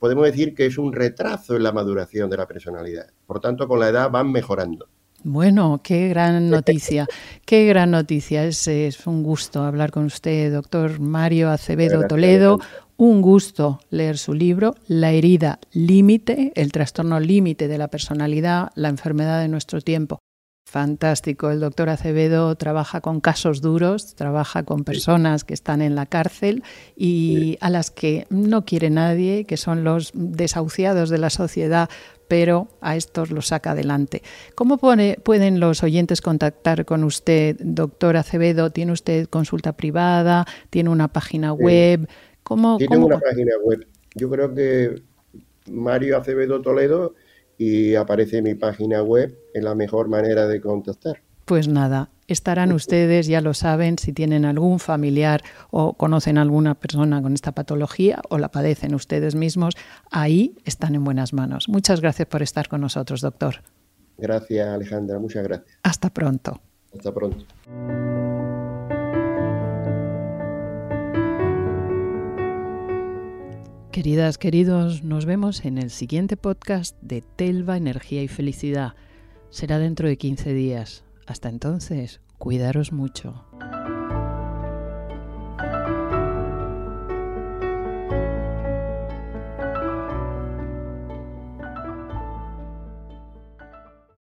podemos 0.00 0.24
decir 0.24 0.54
que 0.54 0.66
es 0.66 0.76
un 0.76 0.92
retraso 0.92 1.54
en 1.54 1.62
la 1.62 1.72
maduración 1.72 2.28
de 2.30 2.36
la 2.36 2.48
personalidad. 2.48 3.06
Por 3.26 3.40
tanto, 3.40 3.68
con 3.68 3.78
la 3.78 3.90
edad 3.90 4.10
van 4.10 4.32
mejorando. 4.32 4.88
Bueno, 5.22 5.80
qué 5.82 6.08
gran 6.08 6.50
noticia, 6.50 7.06
qué 7.44 7.66
gran 7.66 7.90
noticia. 7.90 8.44
Es, 8.44 8.66
es, 8.68 9.06
un 9.06 9.22
gusto 9.22 9.62
hablar 9.62 9.90
con 9.90 10.04
usted, 10.04 10.52
doctor 10.52 11.00
Mario 11.00 11.50
Acevedo 11.50 12.06
Toledo. 12.06 12.58
Un 12.96 13.22
gusto 13.22 13.80
leer 13.88 14.18
su 14.18 14.34
libro, 14.34 14.74
La 14.86 15.10
herida 15.10 15.58
límite, 15.72 16.52
el 16.54 16.70
trastorno 16.70 17.18
límite 17.18 17.66
de 17.66 17.78
la 17.78 17.88
personalidad, 17.88 18.70
la 18.74 18.90
enfermedad 18.90 19.40
de 19.40 19.48
nuestro 19.48 19.80
tiempo. 19.80 20.18
Fantástico. 20.70 21.50
El 21.50 21.58
doctor 21.58 21.88
Acevedo 21.88 22.54
trabaja 22.54 23.00
con 23.00 23.20
casos 23.20 23.60
duros, 23.60 24.14
trabaja 24.14 24.62
con 24.62 24.84
personas 24.84 25.42
que 25.42 25.54
están 25.54 25.82
en 25.82 25.96
la 25.96 26.06
cárcel 26.06 26.62
y 26.94 27.58
a 27.60 27.70
las 27.70 27.90
que 27.90 28.26
no 28.30 28.64
quiere 28.64 28.88
nadie, 28.88 29.46
que 29.46 29.56
son 29.56 29.82
los 29.82 30.12
desahuciados 30.14 31.10
de 31.10 31.18
la 31.18 31.30
sociedad 31.30 31.90
pero 32.30 32.68
a 32.80 32.94
estos 32.94 33.32
los 33.32 33.48
saca 33.48 33.72
adelante. 33.72 34.22
¿Cómo 34.54 34.78
pueden 34.78 35.58
los 35.58 35.82
oyentes 35.82 36.20
contactar 36.20 36.84
con 36.84 37.02
usted, 37.02 37.56
doctor 37.58 38.16
Acevedo? 38.16 38.70
¿Tiene 38.70 38.92
usted 38.92 39.26
consulta 39.26 39.72
privada? 39.72 40.46
¿Tiene 40.70 40.90
una 40.90 41.08
página 41.08 41.52
web? 41.52 42.08
¿Cómo, 42.44 42.76
Tiene 42.76 42.98
una 42.98 43.18
página 43.18 43.50
web. 43.64 43.84
Yo 44.14 44.30
creo 44.30 44.54
que 44.54 45.02
Mario 45.68 46.18
Acevedo 46.18 46.62
Toledo 46.62 47.16
y 47.58 47.96
aparece 47.96 48.42
mi 48.42 48.54
página 48.54 49.02
web 49.02 49.36
en 49.52 49.64
la 49.64 49.74
mejor 49.74 50.06
manera 50.08 50.46
de 50.46 50.60
contactar. 50.60 51.20
Pues 51.46 51.66
nada, 51.66 52.10
estarán 52.32 52.72
ustedes, 52.72 53.26
ya 53.26 53.40
lo 53.40 53.54
saben, 53.54 53.98
si 53.98 54.12
tienen 54.12 54.44
algún 54.44 54.78
familiar 54.78 55.42
o 55.70 55.94
conocen 55.94 56.38
alguna 56.38 56.74
persona 56.74 57.22
con 57.22 57.34
esta 57.34 57.52
patología 57.52 58.22
o 58.28 58.38
la 58.38 58.50
padecen 58.50 58.94
ustedes 58.94 59.34
mismos, 59.34 59.74
ahí 60.10 60.56
están 60.64 60.94
en 60.94 61.04
buenas 61.04 61.32
manos. 61.32 61.68
Muchas 61.68 62.00
gracias 62.00 62.28
por 62.28 62.42
estar 62.42 62.68
con 62.68 62.80
nosotros, 62.80 63.20
doctor. 63.20 63.62
Gracias, 64.18 64.68
Alejandra, 64.68 65.18
muchas 65.18 65.42
gracias. 65.44 65.78
Hasta 65.82 66.10
pronto. 66.10 66.60
Hasta 66.92 67.12
pronto. 67.12 67.44
Queridas, 73.92 74.38
queridos, 74.38 75.02
nos 75.02 75.26
vemos 75.26 75.64
en 75.64 75.76
el 75.76 75.90
siguiente 75.90 76.36
podcast 76.36 76.96
de 77.02 77.22
Telva, 77.22 77.76
Energía 77.76 78.22
y 78.22 78.28
Felicidad. 78.28 78.94
Será 79.50 79.80
dentro 79.80 80.06
de 80.06 80.16
15 80.16 80.54
días. 80.54 81.04
Hasta 81.26 81.48
entonces, 81.48 82.20
cuidaros 82.38 82.92
mucho. 82.92 83.49